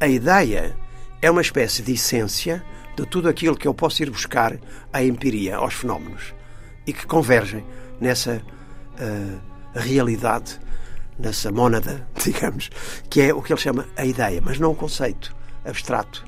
A 0.00 0.08
ideia 0.08 0.74
é 1.20 1.30
uma 1.30 1.42
espécie 1.42 1.82
de 1.82 1.92
essência 1.92 2.64
de 2.96 3.04
tudo 3.04 3.28
aquilo 3.28 3.54
que 3.54 3.68
eu 3.68 3.74
posso 3.74 4.02
ir 4.02 4.08
buscar 4.08 4.58
à 4.90 5.04
empiria, 5.04 5.56
aos 5.56 5.74
fenómenos, 5.74 6.34
e 6.86 6.92
que 6.94 7.06
convergem 7.06 7.62
nessa 8.00 8.42
uh, 8.94 9.40
realidade, 9.78 10.58
nessa 11.18 11.52
mónada, 11.52 12.08
digamos, 12.24 12.70
que 13.10 13.20
é 13.20 13.34
o 13.34 13.42
que 13.42 13.52
ele 13.52 13.60
chama 13.60 13.86
a 13.94 14.06
ideia, 14.06 14.40
mas 14.42 14.58
não 14.58 14.72
um 14.72 14.74
conceito 14.74 15.36
abstrato. 15.66 16.24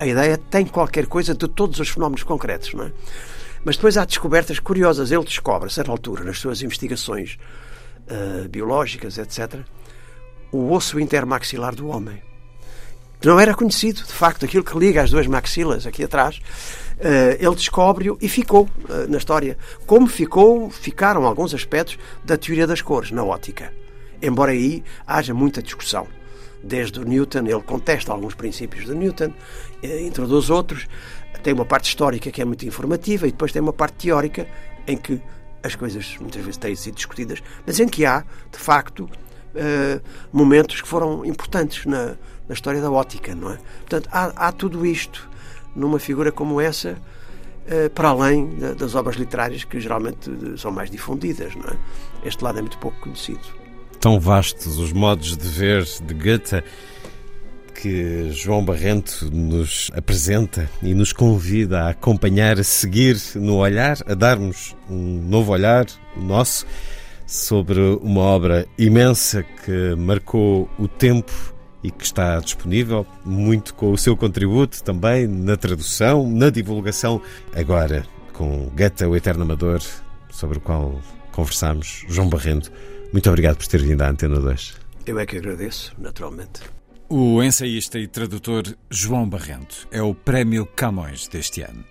A 0.00 0.06
ideia 0.06 0.36
tem 0.36 0.66
qualquer 0.66 1.06
coisa 1.06 1.32
de 1.32 1.46
todos 1.46 1.78
os 1.78 1.88
fenómenos 1.88 2.24
concretos, 2.24 2.74
não 2.74 2.86
é? 2.86 2.92
Mas 3.64 3.76
depois 3.76 3.96
há 3.96 4.04
descobertas 4.04 4.58
curiosas. 4.58 5.12
Ele 5.12 5.24
descobre, 5.24 5.68
a 5.68 5.70
certa 5.70 5.92
altura, 5.92 6.24
nas 6.24 6.40
suas 6.40 6.60
investigações 6.60 7.38
uh, 8.10 8.48
biológicas, 8.48 9.16
etc., 9.16 9.60
o 10.50 10.72
osso 10.72 10.98
intermaxilar 10.98 11.72
do 11.72 11.86
homem. 11.86 12.20
Não 13.24 13.40
era 13.40 13.54
conhecido, 13.54 14.02
de 14.04 14.12
facto, 14.12 14.44
aquilo 14.44 14.62
que 14.62 14.78
liga 14.78 15.02
as 15.02 15.10
duas 15.10 15.26
maxilas 15.26 15.86
aqui 15.86 16.04
atrás. 16.04 16.36
Uh, 16.98 17.36
ele 17.38 17.54
descobre-o 17.54 18.18
e 18.20 18.28
ficou 18.28 18.64
uh, 18.64 19.08
na 19.08 19.18
história. 19.18 19.56
Como 19.86 20.06
ficou, 20.06 20.70
ficaram 20.70 21.24
alguns 21.24 21.54
aspectos 21.54 21.98
da 22.24 22.36
teoria 22.36 22.66
das 22.66 22.80
cores 22.82 23.10
na 23.10 23.24
ótica. 23.24 23.72
Embora 24.20 24.52
aí 24.52 24.82
haja 25.06 25.34
muita 25.34 25.62
discussão. 25.62 26.06
Desde 26.62 27.00
o 27.00 27.04
Newton, 27.04 27.46
ele 27.46 27.62
contesta 27.62 28.12
alguns 28.12 28.34
princípios 28.34 28.86
de 28.86 28.94
Newton, 28.94 29.32
uh, 29.82 29.98
introduz 30.00 30.50
outros. 30.50 30.86
Tem 31.42 31.52
uma 31.52 31.64
parte 31.64 31.88
histórica 31.88 32.30
que 32.30 32.42
é 32.42 32.44
muito 32.44 32.66
informativa 32.66 33.26
e 33.26 33.30
depois 33.30 33.52
tem 33.52 33.62
uma 33.62 33.72
parte 33.72 34.06
teórica 34.06 34.46
em 34.86 34.96
que 34.96 35.20
as 35.62 35.74
coisas 35.74 36.16
muitas 36.20 36.42
vezes 36.42 36.56
têm 36.56 36.76
sido 36.76 36.94
discutidas, 36.94 37.42
mas 37.66 37.80
em 37.80 37.88
que 37.88 38.04
há, 38.04 38.24
de 38.52 38.58
facto, 38.58 39.08
momentos 40.32 40.80
que 40.80 40.88
foram 40.88 41.24
importantes 41.24 41.84
na, 41.86 42.14
na 42.48 42.54
história 42.54 42.80
da 42.80 42.90
ótica, 42.90 43.34
não 43.34 43.50
é? 43.52 43.58
Portanto, 43.80 44.08
há, 44.12 44.48
há 44.48 44.52
tudo 44.52 44.84
isto 44.86 45.28
numa 45.74 45.98
figura 45.98 46.32
como 46.32 46.60
essa, 46.60 46.96
eh, 47.66 47.88
para 47.88 48.08
além 48.08 48.56
das 48.76 48.94
obras 48.94 49.16
literárias 49.16 49.64
que 49.64 49.78
geralmente 49.78 50.30
são 50.56 50.70
mais 50.70 50.90
difundidas, 50.90 51.54
não 51.54 51.64
é? 51.64 51.76
Este 52.24 52.42
lado 52.42 52.58
é 52.58 52.62
muito 52.62 52.78
pouco 52.78 52.98
conhecido. 53.00 53.40
Tão 54.00 54.18
vastos 54.18 54.78
os 54.78 54.92
modos 54.92 55.36
de 55.36 55.48
ver 55.48 55.84
de 55.84 56.14
Goethe 56.14 56.62
que 57.74 58.30
João 58.30 58.64
Barrento 58.64 59.28
nos 59.30 59.90
apresenta 59.94 60.70
e 60.82 60.94
nos 60.94 61.12
convida 61.12 61.82
a 61.82 61.90
acompanhar, 61.90 62.58
a 62.58 62.64
seguir 62.64 63.20
no 63.34 63.56
olhar, 63.56 63.98
a 64.06 64.14
darmos 64.14 64.74
um 64.88 65.20
novo 65.22 65.52
olhar, 65.52 65.84
o 66.16 66.20
nosso, 66.20 66.66
sobre 67.26 67.80
uma 67.80 68.20
obra 68.20 68.66
imensa 68.78 69.42
que 69.42 69.94
marcou 69.96 70.70
o 70.78 70.86
tempo 70.86 71.32
e 71.82 71.90
que 71.90 72.04
está 72.04 72.38
disponível, 72.40 73.06
muito 73.24 73.74
com 73.74 73.92
o 73.92 73.98
seu 73.98 74.16
contributo 74.16 74.82
também 74.82 75.26
na 75.26 75.56
tradução, 75.56 76.28
na 76.28 76.50
divulgação. 76.50 77.20
Agora, 77.54 78.04
com 78.32 78.70
Gata, 78.74 79.08
o 79.08 79.16
Eterno 79.16 79.42
Amador, 79.42 79.80
sobre 80.30 80.58
o 80.58 80.60
qual 80.60 81.00
conversamos, 81.32 82.04
João 82.08 82.28
Barrendo. 82.28 82.70
Muito 83.12 83.28
obrigado 83.28 83.56
por 83.56 83.66
ter 83.66 83.82
vindo 83.82 84.02
à 84.02 84.08
Antena 84.08 84.40
2. 84.40 84.74
Eu 85.06 85.18
é 85.18 85.26
que 85.26 85.36
agradeço, 85.36 85.94
naturalmente. 85.98 86.62
O 87.08 87.40
ensaísta 87.40 88.00
e 88.00 88.08
tradutor 88.08 88.64
João 88.90 89.28
Barrento 89.28 89.86
é 89.92 90.02
o 90.02 90.12
Prémio 90.12 90.66
Camões 90.66 91.28
deste 91.28 91.62
ano. 91.62 91.84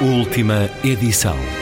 Última 0.00 0.70
edição. 0.84 1.57